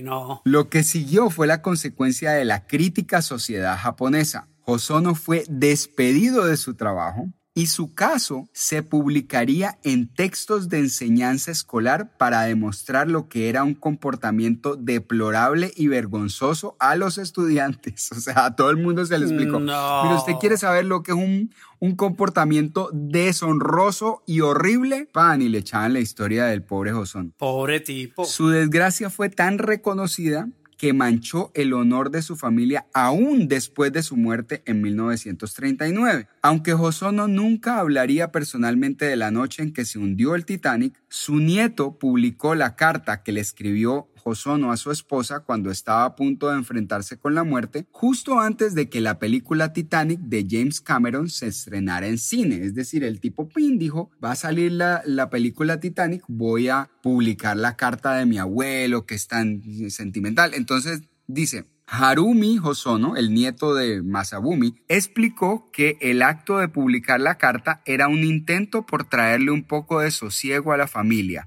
No. 0.03 0.41
Lo 0.45 0.71
que 0.71 0.83
siguió 0.83 1.29
fue 1.29 1.47
la 1.47 1.61
consecuencia 1.61 2.31
de 2.31 2.47
la 2.47 2.67
crítica 2.67 3.21
sociedad 3.21 3.77
japonesa. 3.77 4.49
Hosono 4.65 5.15
fue 5.15 5.45
despedido 5.51 6.47
de 6.47 6.57
su 6.57 6.75
trabajo, 6.75 7.31
y 7.57 7.69
su 7.69 7.95
caso 7.95 8.51
se 8.53 8.83
publicaría 8.83 9.79
en 9.83 10.09
textos 10.09 10.69
de 10.69 10.79
enseñanza 10.79 11.51
escolar 11.51 12.15
para 12.19 12.43
demostrar 12.43 13.09
lo 13.09 13.31
que 13.31 13.49
era 13.49 13.65
un 13.65 13.75
comportamiento 13.75 14.77
deplorable 14.77 15.73
y 15.75 15.89
vergonzoso 15.89 16.77
a 16.79 16.97
los 16.97 17.17
estudiantes. 17.17 18.11
O 18.17 18.21
sea, 18.21 18.47
a 18.47 18.57
todo 18.57 18.71
el 18.71 18.77
mundo 18.77 19.07
se 19.07 19.19
le 19.19 19.27
explicó. 19.27 19.59
Pero 19.59 20.17
usted 20.17 20.35
quiere 20.41 20.59
saber 20.59 20.85
lo 20.85 21.03
que 21.03 21.13
es 21.13 21.17
un, 21.17 21.51
un 21.79 21.97
comportamiento 21.97 22.91
deshonroso 22.93 24.23
y 24.27 24.41
horrible. 24.41 25.09
Pan, 25.13 25.41
y 25.41 25.49
le 25.49 25.59
echaban 25.59 25.93
la 25.93 26.01
historia 26.01 26.45
del 26.47 26.63
pobre 26.63 26.93
Josón. 26.93 27.33
Pobre 27.39 27.81
tipo. 27.81 28.25
Su 28.25 28.49
desgracia 28.49 29.09
fue 29.09 29.29
tan 29.29 29.59
reconocida 29.59 30.49
que 30.77 30.93
manchó 30.93 31.51
el 31.55 31.73
honor 31.73 32.11
de 32.11 32.23
su 32.23 32.37
familia 32.37 32.87
aún 32.93 33.49
después 33.49 33.93
de 33.93 34.03
su 34.03 34.17
muerte 34.17 34.63
en 34.67 34.83
1939. 34.83 36.29
Aunque 36.43 36.73
Josono 36.73 37.29
nunca 37.29 37.79
hablaría 37.79 38.33
personalmente 38.33 39.07
de 39.07 39.17
la 39.17 39.31
noche 39.31 39.63
en 39.63 39.73
que 39.73 39.85
se 39.85 39.99
hundió 39.99 40.35
el 40.35 40.45
Titanic, 40.45 41.01
su 41.09 41.37
nieto 41.37 41.99
publicó 41.99 42.55
la 42.55 42.77
carta 42.77 43.23
que 43.23 43.33
le 43.33 43.41
escribió 43.41 44.09
Josono 44.27 44.73
a 44.73 44.77
su 44.77 44.91
esposa 44.91 45.45
cuando 45.45 45.71
estaba 45.71 46.05
a 46.05 46.17
punto 46.17 46.49
de 46.51 46.57
enfrentarse 46.57 47.17
con 47.17 47.37
la 47.37 47.45
muerte, 47.45 47.87
justo 47.93 48.41
antes 48.41 48.75
de 48.75 48.89
que 48.89 49.01
la 49.01 49.21
película 49.21 49.73
Titanic 49.73 50.19
de 50.19 50.45
James 50.51 50.81
Cameron 50.81 51.29
se 51.29 51.47
estrenara 51.47 52.09
en 52.09 52.19
cine. 52.19 52.65
Es 52.65 52.75
decir, 52.75 53.05
el 53.05 53.21
tipo 53.21 53.49
Pin 53.49 53.79
dijo, 53.79 54.11
va 54.23 54.33
a 54.33 54.35
salir 54.35 54.73
la, 54.73 55.01
la 55.05 55.31
película 55.31 55.79
Titanic, 55.79 56.25
voy 56.27 56.69
a 56.69 56.91
publicar 57.05 57.57
la 57.57 57.77
carta 57.77 58.17
de 58.17 58.27
mi 58.27 58.39
abuelo 58.39 59.07
que 59.07 59.15
es 59.15 59.29
tan 59.29 59.63
sentimental. 59.91 60.55
Entonces 60.55 61.03
dice, 61.29 61.67
Harumi 61.87 62.59
Hosono, 62.59 63.15
el 63.15 63.33
nieto 63.33 63.77
de 63.77 64.03
Masabumi, 64.03 64.75
explicó 64.89 65.71
que 65.73 65.99
el 66.01 66.23
acto 66.23 66.59
de 66.59 66.67
publicar 66.67 67.21
la 67.21 67.39
carta 67.39 67.81
era 67.87 68.09
un 68.09 68.25
intento 68.25 68.85
por 68.87 69.05
traerle 69.05 69.53
un 69.53 69.63
poco 69.63 70.01
de 70.01 70.11
sosiego 70.11 70.73
a 70.73 70.77
la 70.77 70.89
familia. 70.89 71.47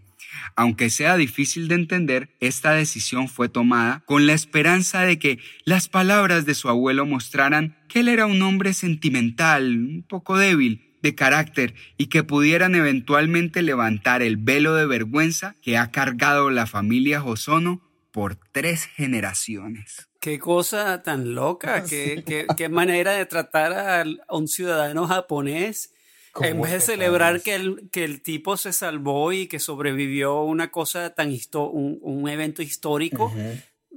Aunque 0.55 0.89
sea 0.89 1.15
difícil 1.17 1.67
de 1.67 1.75
entender, 1.75 2.29
esta 2.39 2.71
decisión 2.73 3.27
fue 3.27 3.49
tomada 3.49 4.03
con 4.05 4.27
la 4.27 4.33
esperanza 4.33 5.01
de 5.01 5.19
que 5.19 5.39
las 5.65 5.87
palabras 5.87 6.45
de 6.45 6.55
su 6.55 6.69
abuelo 6.69 7.05
mostraran 7.05 7.77
que 7.87 8.01
él 8.01 8.07
era 8.07 8.25
un 8.25 8.41
hombre 8.41 8.73
sentimental, 8.73 9.77
un 9.77 10.05
poco 10.07 10.37
débil, 10.37 10.89
de 11.01 11.15
carácter 11.15 11.75
y 11.97 12.07
que 12.07 12.23
pudieran 12.23 12.75
eventualmente 12.75 13.61
levantar 13.61 14.21
el 14.21 14.37
velo 14.37 14.75
de 14.75 14.85
vergüenza 14.85 15.55
que 15.61 15.77
ha 15.77 15.91
cargado 15.91 16.49
la 16.49 16.67
familia 16.67 17.23
Hosono 17.23 17.81
por 18.11 18.35
tres 18.35 18.85
generaciones. 18.85 20.09
Qué 20.19 20.39
cosa 20.39 21.01
tan 21.01 21.35
loca, 21.35 21.83
qué, 21.89 22.45
qué, 22.57 22.69
manera 22.69 23.13
de 23.13 23.25
tratar 23.25 23.73
a 23.73 24.35
un 24.35 24.47
ciudadano 24.47 25.07
japonés 25.07 25.93
En 26.41 26.61
vez 26.61 26.71
de 26.71 26.79
celebrar 26.81 27.41
que 27.41 27.55
el, 27.55 27.89
que 27.91 28.03
el 28.03 28.21
tipo 28.21 28.57
se 28.57 28.73
salvó 28.73 29.31
y 29.33 29.47
que 29.47 29.59
sobrevivió 29.59 30.41
una 30.41 30.71
cosa 30.71 31.13
tan 31.13 31.29
un, 31.53 31.99
un, 32.01 32.29
evento 32.29 32.61
histórico, 32.61 33.31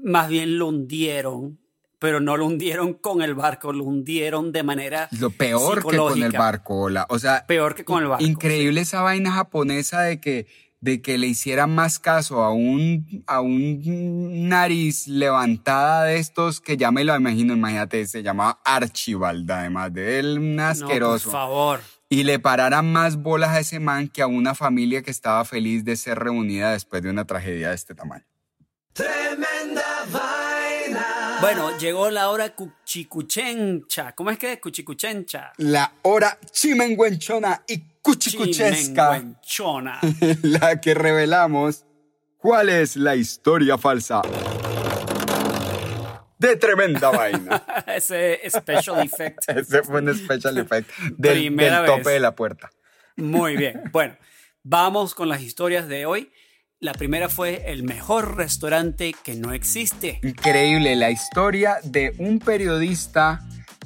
más 0.03 0.29
bien 0.29 0.59
lo 0.59 0.69
hundieron 0.69 1.59
pero 2.03 2.19
no 2.19 2.37
lo 2.37 2.47
hundieron 2.47 2.95
con 2.95 3.23
el 3.23 3.37
barco, 3.37 3.73
lo 3.73 3.85
hundieron 3.85 4.51
de 4.51 4.65
manera 4.65 5.09
lo 5.13 5.31
peor 5.31 5.89
que 5.89 5.97
con 5.97 6.21
el 6.21 6.33
barco, 6.33 6.89
o 7.09 7.19
sea, 7.21 7.47
peor 7.47 7.77
que 7.77 7.85
con 7.85 8.03
el 8.03 8.09
barco. 8.09 8.25
Increíble 8.25 8.81
esa 8.81 9.03
vaina 9.03 9.31
japonesa 9.31 10.03
de 10.03 10.21
que 10.21 10.49
de 10.81 11.01
que 11.01 11.17
le 11.17 11.29
hicieran 11.29 11.73
más 11.73 12.01
caso 12.01 12.43
a 12.43 12.53
un 12.53 13.23
a 13.29 13.41
un 13.41 14.49
nariz 14.49 15.07
levantada 15.07 16.07
de 16.07 16.17
estos 16.17 16.61
que 16.61 16.77
ya 16.77 16.91
me 16.91 17.05
lo 17.05 17.15
imagino, 17.15 17.55
imagínate, 17.55 18.05
se 18.09 18.25
llamaba 18.25 18.59
Archibald, 18.65 19.49
además 19.49 19.95
de 19.95 20.19
él 20.19 20.39
un 20.41 20.59
asqueroso. 20.59 21.31
por 21.31 21.33
favor. 21.33 21.81
Y 22.13 22.25
le 22.25 22.39
pararan 22.39 22.93
más 22.93 23.17
bolas 23.17 23.53
a 23.53 23.61
ese 23.61 23.81
man 23.81 24.07
que 24.07 24.21
a 24.21 24.27
una 24.27 24.55
familia 24.55 25.01
que 25.01 25.11
estaba 25.11 25.47
feliz 25.47 25.83
de 25.83 25.97
ser 25.97 26.19
reunida 26.19 26.73
después 26.73 27.03
de 27.03 27.09
una 27.09 27.25
tragedia 27.25 27.71
de 27.71 27.75
este 27.75 27.95
tamaño. 27.95 28.27
Tremenda 28.93 29.83
vaina. 30.13 31.39
Bueno, 31.41 31.79
llegó 31.79 32.11
la 32.11 32.29
hora 32.29 32.55
cuchicuchencha. 32.55 34.13
¿Cómo 34.13 34.31
es 34.31 34.37
que 34.37 34.53
es 34.53 34.61
cuchicuchencha? 34.61 35.55
La 35.57 35.91
hora 36.03 36.39
chimenguenchona 36.51 37.65
y 37.67 37.79
cuchicuchesca. 38.03 39.15
Chimenguenchona. 39.15 40.01
la 40.43 40.83
que 40.83 40.93
revelamos 40.93 41.87
cuál 42.37 42.69
es 42.69 42.95
la 42.97 43.17
historia 43.17 43.79
falsa 43.79 44.21
de 46.43 46.57
tremenda 46.57 47.11
vaina. 47.11 47.65
Ese 47.87 48.41
special 48.51 49.01
effect. 49.01 49.39
Ese 49.49 49.83
fue 49.83 50.03
un 50.03 50.15
special 50.15 50.59
effect 50.59 50.91
del, 51.17 51.57
del 51.57 51.87
tope 51.87 52.11
de 52.11 52.21
la 52.21 52.35
puerta. 52.35 52.71
Muy 53.17 53.57
bien. 53.57 53.83
Bueno, 53.93 54.17
vamos 54.63 55.15
con 55.15 55.29
las 55.29 55.43
historias 55.43 55.89
de 55.89 56.07
hoy. 56.07 56.33
La 56.81 56.95
primera 56.95 57.29
fue 57.29 57.63
el 57.67 57.85
mejor 57.85 58.37
restaurante 58.37 59.15
que 59.23 59.35
no 59.37 59.53
existe. 59.53 60.19
Increíble 60.23 60.97
la 60.97 61.11
historia 61.11 61.77
de 61.85 62.13
un 62.19 62.41
periodista 62.41 63.41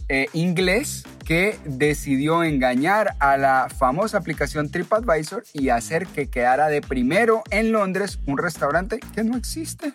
eh, 0.09 0.29
inglés 0.33 1.05
que 1.27 1.59
decidió 1.65 2.43
engañar 2.43 3.17
a 3.19 3.37
la 3.37 3.69
famosa 3.69 4.19
aplicación 4.19 4.71
TripAdvisor 4.71 5.45
y 5.53 5.69
hacer 5.69 6.07
que 6.07 6.31
quedara 6.31 6.69
de 6.69 6.81
primero 6.81 7.43
en 7.51 7.73
Londres 7.73 8.19
un 8.27 8.39
restaurante 8.39 8.99
que 9.15 9.25
no 9.25 9.37
existe. 9.37 9.93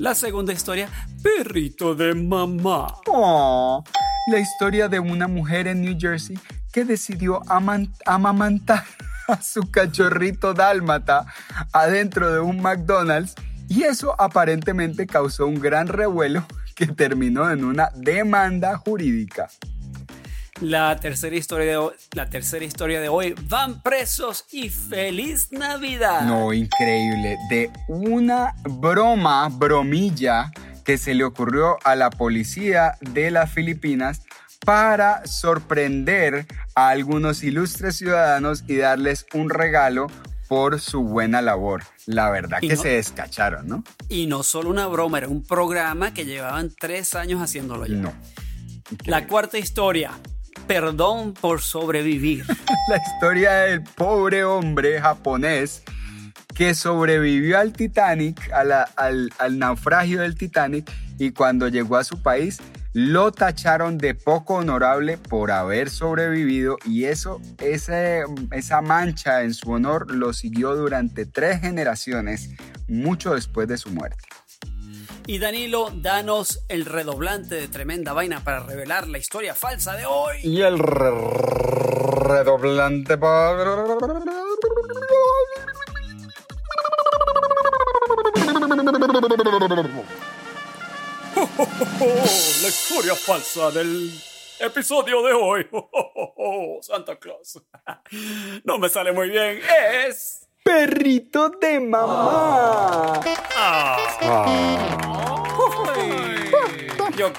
La 0.00 0.14
segunda 0.14 0.54
historia, 0.54 0.88
perrito 1.22 1.94
de 1.94 2.14
mamá. 2.14 2.86
Oh, 3.06 3.84
la 4.28 4.38
historia 4.38 4.88
de 4.88 4.98
una 4.98 5.28
mujer 5.28 5.68
en 5.68 5.82
New 5.82 5.94
Jersey 6.00 6.38
que 6.72 6.86
decidió 6.86 7.42
amamantar 8.06 8.82
a 9.28 9.42
su 9.42 9.70
cachorrito 9.70 10.54
dálmata 10.54 11.26
adentro 11.74 12.32
de 12.32 12.40
un 12.40 12.62
McDonald's 12.62 13.34
y 13.68 13.82
eso 13.82 14.18
aparentemente 14.18 15.06
causó 15.06 15.46
un 15.46 15.60
gran 15.60 15.86
revuelo 15.86 16.46
que 16.74 16.86
terminó 16.86 17.50
en 17.50 17.62
una 17.62 17.90
demanda 17.94 18.78
jurídica. 18.78 19.50
La 20.60 20.96
tercera 20.96 21.36
historia 21.36 21.66
de 21.66 21.76
hoy, 21.76 21.94
la 22.12 22.28
tercera 22.28 22.64
historia 22.64 23.00
de 23.00 23.08
hoy, 23.08 23.34
van 23.48 23.82
presos 23.82 24.44
y 24.52 24.68
feliz 24.68 25.52
Navidad. 25.52 26.22
No, 26.22 26.52
increíble, 26.52 27.38
de 27.48 27.70
una 27.88 28.54
broma, 28.64 29.48
bromilla 29.48 30.52
que 30.84 30.98
se 30.98 31.14
le 31.14 31.24
ocurrió 31.24 31.78
a 31.84 31.94
la 31.94 32.10
policía 32.10 32.96
de 33.00 33.30
las 33.30 33.50
Filipinas 33.50 34.22
para 34.64 35.26
sorprender 35.26 36.46
a 36.74 36.88
algunos 36.88 37.42
ilustres 37.42 37.96
ciudadanos 37.96 38.64
y 38.66 38.76
darles 38.76 39.26
un 39.32 39.50
regalo 39.50 40.08
por 40.48 40.80
su 40.80 41.02
buena 41.04 41.40
labor. 41.40 41.84
La 42.06 42.28
verdad 42.28 42.58
que 42.60 42.76
se 42.76 42.88
descacharon, 42.88 43.68
¿no? 43.68 43.84
Y 44.08 44.26
no 44.26 44.42
solo 44.42 44.68
una 44.68 44.88
broma, 44.88 45.18
era 45.18 45.28
un 45.28 45.44
programa 45.44 46.12
que 46.12 46.24
llevaban 46.24 46.74
tres 46.78 47.14
años 47.14 47.40
haciéndolo 47.40 47.86
ya. 47.86 47.94
No. 47.94 48.12
La 49.04 49.26
cuarta 49.28 49.58
historia. 49.58 50.10
Perdón 50.70 51.34
por 51.34 51.62
sobrevivir. 51.62 52.44
La 52.88 52.98
historia 52.98 53.54
del 53.54 53.82
pobre 53.82 54.44
hombre 54.44 55.00
japonés 55.00 55.82
que 56.54 56.76
sobrevivió 56.76 57.58
al 57.58 57.72
Titanic, 57.72 58.52
al, 58.52 59.58
naufragio 59.58 60.20
del 60.20 60.36
Titanic, 60.36 60.88
y 61.18 61.32
cuando 61.32 61.66
llegó 61.66 61.96
a 61.96 62.04
su 62.04 62.22
país 62.22 62.60
lo 62.92 63.32
tacharon 63.32 63.98
de 63.98 64.14
poco 64.14 64.54
honorable 64.54 65.18
por 65.18 65.50
haber 65.50 65.90
sobrevivido 65.90 66.76
y 66.84 67.06
eso, 67.06 67.40
esa 67.58 68.80
mancha 68.80 69.42
en 69.42 69.54
su 69.54 69.72
honor 69.72 70.14
lo 70.14 70.32
siguió 70.32 70.76
durante 70.76 71.26
tres 71.26 71.60
generaciones, 71.60 72.50
mucho 72.86 73.34
después 73.34 73.66
de 73.66 73.76
su 73.76 73.90
muerte. 73.90 74.29
Y 75.26 75.38
Danilo, 75.38 75.90
danos 75.94 76.64
el 76.68 76.84
redoblante 76.84 77.54
de 77.54 77.68
tremenda 77.68 78.12
vaina 78.12 78.42
para 78.42 78.60
revelar 78.60 79.08
la 79.08 79.18
historia 79.18 79.54
falsa 79.54 79.96
de 79.96 80.04
hoy. 80.06 80.38
Y 80.42 80.62
el 80.62 80.78
redoblante 80.78 83.16
la 92.62 92.68
historia 92.68 93.14
falsa 93.14 93.70
del 93.70 94.10
episodio 94.58 95.22
de 95.22 95.32
hoy. 95.32 95.68
Santa 96.82 97.16
Claus. 97.16 97.60
No 98.64 98.78
me 98.78 98.88
sale 98.88 99.12
muy 99.12 99.30
bien. 99.30 99.60
Es... 100.06 100.49
Perrito 100.62 101.50
de 101.60 101.80
mamá. 101.80 103.20
Yo, 107.16 107.32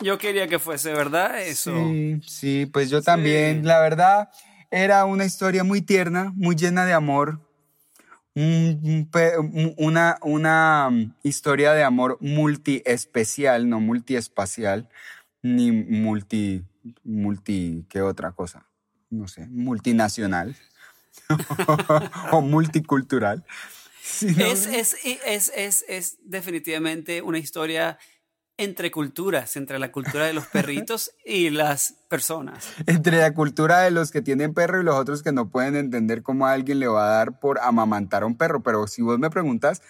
yo, 0.00 0.18
quería 0.18 0.46
que 0.46 0.58
fuese, 0.58 0.92
¿verdad? 0.92 1.40
Eso. 1.40 1.72
Sí, 1.74 2.20
sí, 2.26 2.66
pues 2.66 2.90
yo 2.90 3.02
también. 3.02 3.66
La 3.66 3.80
verdad, 3.80 4.30
era 4.70 5.04
una 5.04 5.24
historia 5.24 5.64
muy 5.64 5.80
tierna, 5.80 6.32
muy 6.36 6.56
llena 6.56 6.84
de 6.84 6.92
amor, 6.92 7.40
una, 8.34 10.18
una 10.22 10.90
mm, 10.90 11.14
historia 11.22 11.72
de 11.72 11.84
amor 11.84 12.18
multi-especial, 12.20 13.68
no 13.68 13.80
multi-espacial, 13.80 14.88
ni 15.42 15.72
multi, 15.72 16.62
multi, 17.04 17.86
¿qué 17.88 18.02
otra 18.02 18.32
cosa? 18.32 18.66
No 19.08 19.28
sé, 19.28 19.46
multinacional 19.46 20.56
o 22.32 22.40
multicultural. 22.40 23.44
es, 24.22 24.66
es, 24.66 24.96
es, 25.04 25.52
es, 25.54 25.84
es 25.88 26.16
definitivamente 26.22 27.22
una 27.22 27.38
historia 27.38 27.98
entre 28.58 28.90
culturas, 28.90 29.56
entre 29.56 29.78
la 29.78 29.92
cultura 29.92 30.24
de 30.24 30.32
los 30.32 30.46
perritos 30.46 31.12
y 31.24 31.50
las 31.50 31.94
personas. 32.08 32.72
Entre 32.86 33.18
la 33.18 33.34
cultura 33.34 33.80
de 33.80 33.90
los 33.90 34.10
que 34.10 34.22
tienen 34.22 34.54
perro 34.54 34.80
y 34.80 34.84
los 34.84 34.94
otros 34.94 35.22
que 35.22 35.32
no 35.32 35.50
pueden 35.50 35.76
entender 35.76 36.22
cómo 36.22 36.46
alguien 36.46 36.80
le 36.80 36.86
va 36.86 37.06
a 37.06 37.16
dar 37.18 37.38
por 37.38 37.58
amamantar 37.60 38.22
a 38.22 38.26
un 38.26 38.36
perro. 38.36 38.62
Pero 38.62 38.86
si 38.86 39.02
vos 39.02 39.18
me 39.18 39.30
preguntas, 39.30 39.82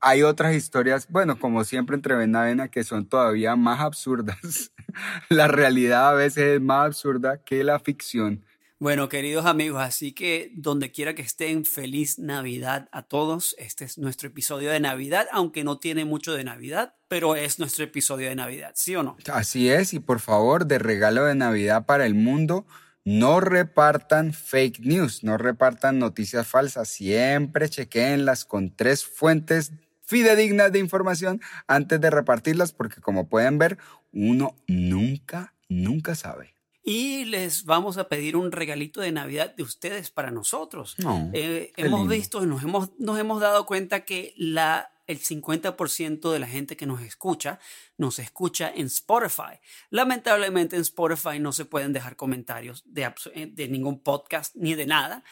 hay 0.00 0.22
otras 0.22 0.54
historias, 0.54 1.06
bueno, 1.08 1.38
como 1.38 1.64
siempre 1.64 1.96
entre 1.96 2.16
Vena 2.16 2.68
que 2.68 2.84
son 2.84 3.06
todavía 3.06 3.56
más 3.56 3.80
absurdas. 3.80 4.72
la 5.28 5.48
realidad 5.48 6.10
a 6.10 6.14
veces 6.14 6.56
es 6.56 6.60
más 6.60 6.86
absurda 6.86 7.42
que 7.42 7.64
la 7.64 7.78
ficción. 7.78 8.44
Bueno, 8.82 9.10
queridos 9.10 9.44
amigos, 9.44 9.82
así 9.82 10.12
que 10.12 10.52
donde 10.54 10.90
quiera 10.90 11.14
que 11.14 11.20
estén, 11.20 11.66
feliz 11.66 12.18
Navidad 12.18 12.88
a 12.92 13.02
todos. 13.02 13.54
Este 13.58 13.84
es 13.84 13.98
nuestro 13.98 14.28
episodio 14.28 14.70
de 14.70 14.80
Navidad, 14.80 15.26
aunque 15.32 15.64
no 15.64 15.78
tiene 15.78 16.06
mucho 16.06 16.32
de 16.32 16.44
Navidad, 16.44 16.94
pero 17.06 17.36
es 17.36 17.58
nuestro 17.58 17.84
episodio 17.84 18.30
de 18.30 18.36
Navidad, 18.36 18.72
¿sí 18.74 18.96
o 18.96 19.02
no? 19.02 19.18
Así 19.30 19.68
es, 19.68 19.92
y 19.92 19.98
por 19.98 20.18
favor, 20.18 20.64
de 20.64 20.78
regalo 20.78 21.26
de 21.26 21.34
Navidad 21.34 21.84
para 21.84 22.06
el 22.06 22.14
mundo, 22.14 22.66
no 23.04 23.40
repartan 23.40 24.32
fake 24.32 24.80
news, 24.80 25.24
no 25.24 25.36
repartan 25.36 25.98
noticias 25.98 26.46
falsas, 26.46 26.88
siempre 26.88 27.68
chequeenlas 27.68 28.46
con 28.46 28.74
tres 28.74 29.04
fuentes 29.04 29.72
fidedignas 30.06 30.72
de 30.72 30.78
información 30.78 31.42
antes 31.66 32.00
de 32.00 32.08
repartirlas, 32.08 32.72
porque 32.72 33.02
como 33.02 33.28
pueden 33.28 33.58
ver, 33.58 33.76
uno 34.10 34.56
nunca, 34.66 35.52
nunca 35.68 36.14
sabe 36.14 36.54
y 36.82 37.24
les 37.26 37.64
vamos 37.64 37.98
a 37.98 38.08
pedir 38.08 38.36
un 38.36 38.52
regalito 38.52 39.00
de 39.00 39.12
Navidad 39.12 39.54
de 39.54 39.62
ustedes 39.62 40.10
para 40.10 40.30
nosotros. 40.30 40.96
Eh, 41.34 41.72
hemos 41.76 42.08
visto, 42.08 42.44
nos 42.46 42.62
hemos, 42.62 42.90
nos 42.98 43.18
hemos 43.18 43.40
dado 43.40 43.66
cuenta 43.66 44.04
que 44.04 44.32
la, 44.36 44.90
el 45.06 45.20
50% 45.20 46.32
de 46.32 46.38
la 46.38 46.46
gente 46.46 46.76
que 46.76 46.86
nos 46.86 47.02
escucha 47.02 47.58
nos 47.98 48.18
escucha 48.18 48.72
en 48.74 48.86
Spotify. 48.86 49.60
Lamentablemente 49.90 50.76
en 50.76 50.82
Spotify 50.82 51.38
no 51.38 51.52
se 51.52 51.66
pueden 51.66 51.92
dejar 51.92 52.16
comentarios 52.16 52.82
de, 52.86 53.12
eh, 53.34 53.46
de 53.52 53.68
ningún 53.68 54.00
podcast 54.00 54.56
ni 54.56 54.74
de 54.74 54.86
nada, 54.86 55.22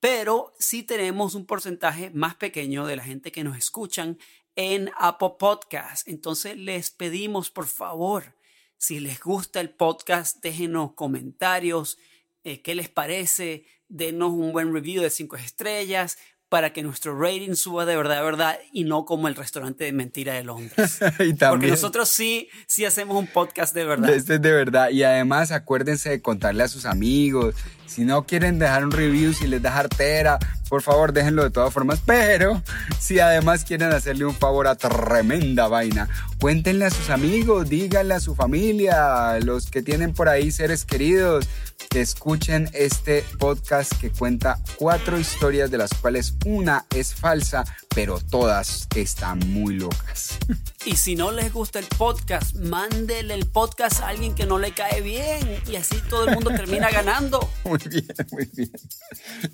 pero 0.00 0.52
sí 0.58 0.82
tenemos 0.82 1.34
un 1.34 1.46
porcentaje 1.46 2.10
más 2.10 2.34
pequeño 2.34 2.86
de 2.86 2.96
la 2.96 3.04
gente 3.04 3.32
que 3.32 3.44
nos 3.44 3.56
escuchan 3.56 4.18
en 4.56 4.90
Apple 4.98 5.36
Podcast. 5.38 6.06
Entonces 6.06 6.56
les 6.58 6.90
pedimos 6.90 7.50
por 7.50 7.66
favor 7.66 8.34
si 8.78 9.00
les 9.00 9.20
gusta 9.20 9.60
el 9.60 9.70
podcast, 9.70 10.42
déjenos 10.42 10.92
comentarios, 10.94 11.98
eh, 12.44 12.62
qué 12.62 12.74
les 12.74 12.88
parece, 12.88 13.64
denos 13.88 14.30
un 14.30 14.52
buen 14.52 14.72
review 14.72 15.02
de 15.02 15.10
cinco 15.10 15.36
estrellas 15.36 16.16
para 16.48 16.72
que 16.72 16.82
nuestro 16.82 17.18
rating 17.18 17.54
suba 17.54 17.84
de 17.84 17.96
verdad, 17.96 18.16
de 18.16 18.22
verdad, 18.22 18.58
y 18.72 18.84
no 18.84 19.04
como 19.04 19.28
el 19.28 19.34
restaurante 19.34 19.84
de 19.84 19.92
mentira 19.92 20.34
de 20.34 20.44
Londres. 20.44 20.98
Porque 21.50 21.66
nosotros 21.66 22.08
sí, 22.08 22.48
sí 22.66 22.84
hacemos 22.84 23.16
un 23.18 23.26
podcast 23.26 23.74
de 23.74 23.84
verdad. 23.84 24.10
Este 24.10 24.36
es 24.36 24.42
de 24.42 24.52
verdad. 24.52 24.88
Y 24.90 25.02
además 25.02 25.50
acuérdense 25.50 26.08
de 26.08 26.22
contarle 26.22 26.62
a 26.62 26.68
sus 26.68 26.86
amigos. 26.86 27.54
Si 27.88 28.04
no 28.04 28.24
quieren 28.24 28.58
dejar 28.58 28.84
un 28.84 28.92
review, 28.92 29.32
si 29.32 29.46
les 29.46 29.62
da 29.62 29.72
jartera, 29.72 30.38
por 30.68 30.82
favor 30.82 31.12
déjenlo 31.12 31.42
de 31.42 31.50
todas 31.50 31.72
formas. 31.72 32.00
Pero 32.04 32.62
si 33.00 33.18
además 33.18 33.64
quieren 33.64 33.92
hacerle 33.92 34.26
un 34.26 34.34
favor 34.34 34.66
a 34.66 34.76
tremenda 34.76 35.68
vaina, 35.68 36.08
cuéntenle 36.38 36.84
a 36.84 36.90
sus 36.90 37.10
amigos, 37.10 37.68
díganle 37.68 38.14
a 38.14 38.20
su 38.20 38.34
familia, 38.34 39.40
los 39.40 39.70
que 39.70 39.82
tienen 39.82 40.12
por 40.12 40.28
ahí 40.28 40.50
seres 40.50 40.84
queridos, 40.84 41.48
que 41.88 42.02
escuchen 42.02 42.68
este 42.74 43.24
podcast 43.38 43.92
que 43.98 44.10
cuenta 44.10 44.58
cuatro 44.76 45.18
historias 45.18 45.70
de 45.70 45.78
las 45.78 45.90
cuales 45.94 46.34
una 46.44 46.84
es 46.94 47.14
falsa, 47.14 47.64
pero 47.94 48.18
todas 48.20 48.86
están 48.94 49.38
muy 49.50 49.74
locas. 49.74 50.38
Y 50.84 50.96
si 50.96 51.16
no 51.16 51.32
les 51.32 51.52
gusta 51.52 51.78
el 51.78 51.86
podcast, 51.86 52.54
mándele 52.56 53.34
el 53.34 53.46
podcast 53.46 54.00
a 54.00 54.08
alguien 54.08 54.34
que 54.34 54.46
no 54.46 54.58
le 54.58 54.72
cae 54.72 55.00
bien 55.00 55.62
y 55.66 55.76
así 55.76 56.00
todo 56.08 56.28
el 56.28 56.34
mundo 56.34 56.50
termina 56.50 56.90
ganando. 56.90 57.50
Muy 57.64 57.78
bien, 57.90 58.06
muy 58.30 58.48
bien. 58.54 58.70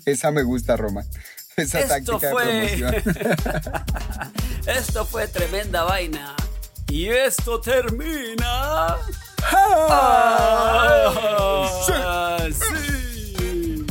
Esa 0.05 0.31
me 0.31 0.43
gusta, 0.43 0.77
Roma. 0.77 1.03
Esa 1.57 1.79
Esto 1.79 1.93
táctica 1.93 2.31
fue... 2.31 2.45
de 2.45 2.77
promoción. 2.77 2.95
esto 4.67 5.05
fue 5.05 5.27
tremenda 5.27 5.83
vaina. 5.83 6.35
Y 6.89 7.07
esto 7.07 7.59
termina. 7.59 8.97
¡Ah! 9.51 10.57
sí. 12.51 13.85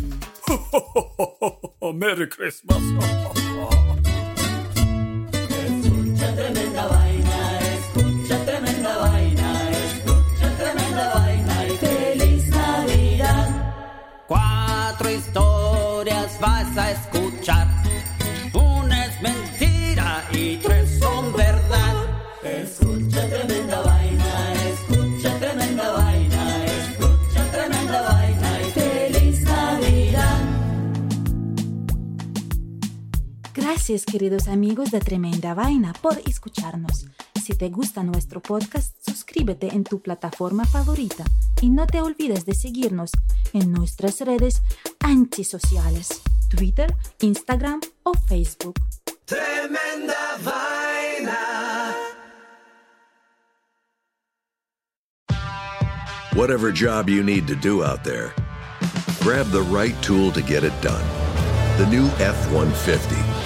Merry 1.94 2.28
Christmas. 2.28 2.78
Escucha 6.24 6.42
tremenda 6.42 6.86
vaina, 6.86 7.60
escucha 7.74 8.44
tremenda 8.46 8.96
vaina, 8.96 9.70
escucha 9.70 10.48
tremenda 10.56 11.14
vaina 11.14 11.66
y 11.66 11.76
feliz 11.76 12.48
Navidad. 12.48 13.48
Cuatro 14.26 15.10
historias 15.10 16.40
vas 16.40 16.78
a 16.78 16.90
escuchar. 16.92 17.03
Gracias 33.86 34.06
queridos 34.06 34.48
amigos 34.48 34.90
de 34.92 34.98
Tremenda 34.98 35.52
Vaina 35.52 35.92
por 36.00 36.18
escucharnos. 36.24 37.04
Si 37.44 37.52
te 37.52 37.68
gusta 37.68 38.02
nuestro 38.02 38.40
podcast, 38.40 38.96
suscríbete 39.06 39.74
en 39.74 39.84
tu 39.84 40.00
plataforma 40.00 40.64
favorita 40.64 41.22
y 41.60 41.68
no 41.68 41.86
te 41.86 42.00
olvides 42.00 42.46
de 42.46 42.54
seguirnos 42.54 43.10
en 43.52 43.72
nuestras 43.72 44.22
redes 44.22 44.62
antisociales, 45.00 46.22
Twitter, 46.48 46.94
Instagram 47.20 47.82
o 48.04 48.14
Facebook. 48.14 48.76
Tremenda 49.26 50.38
vaina. 50.42 51.94
Whatever 56.34 56.72
job 56.72 57.10
you 57.10 57.22
need 57.22 57.46
to 57.46 57.54
do 57.54 57.84
out 57.84 58.02
there, 58.02 58.32
grab 59.20 59.50
the 59.50 59.60
right 59.70 59.94
tool 60.00 60.32
to 60.32 60.40
get 60.40 60.64
it 60.64 60.72
done. 60.80 61.04
The 61.76 61.84
new 61.90 62.06
F 62.18 62.50
150 62.50 63.33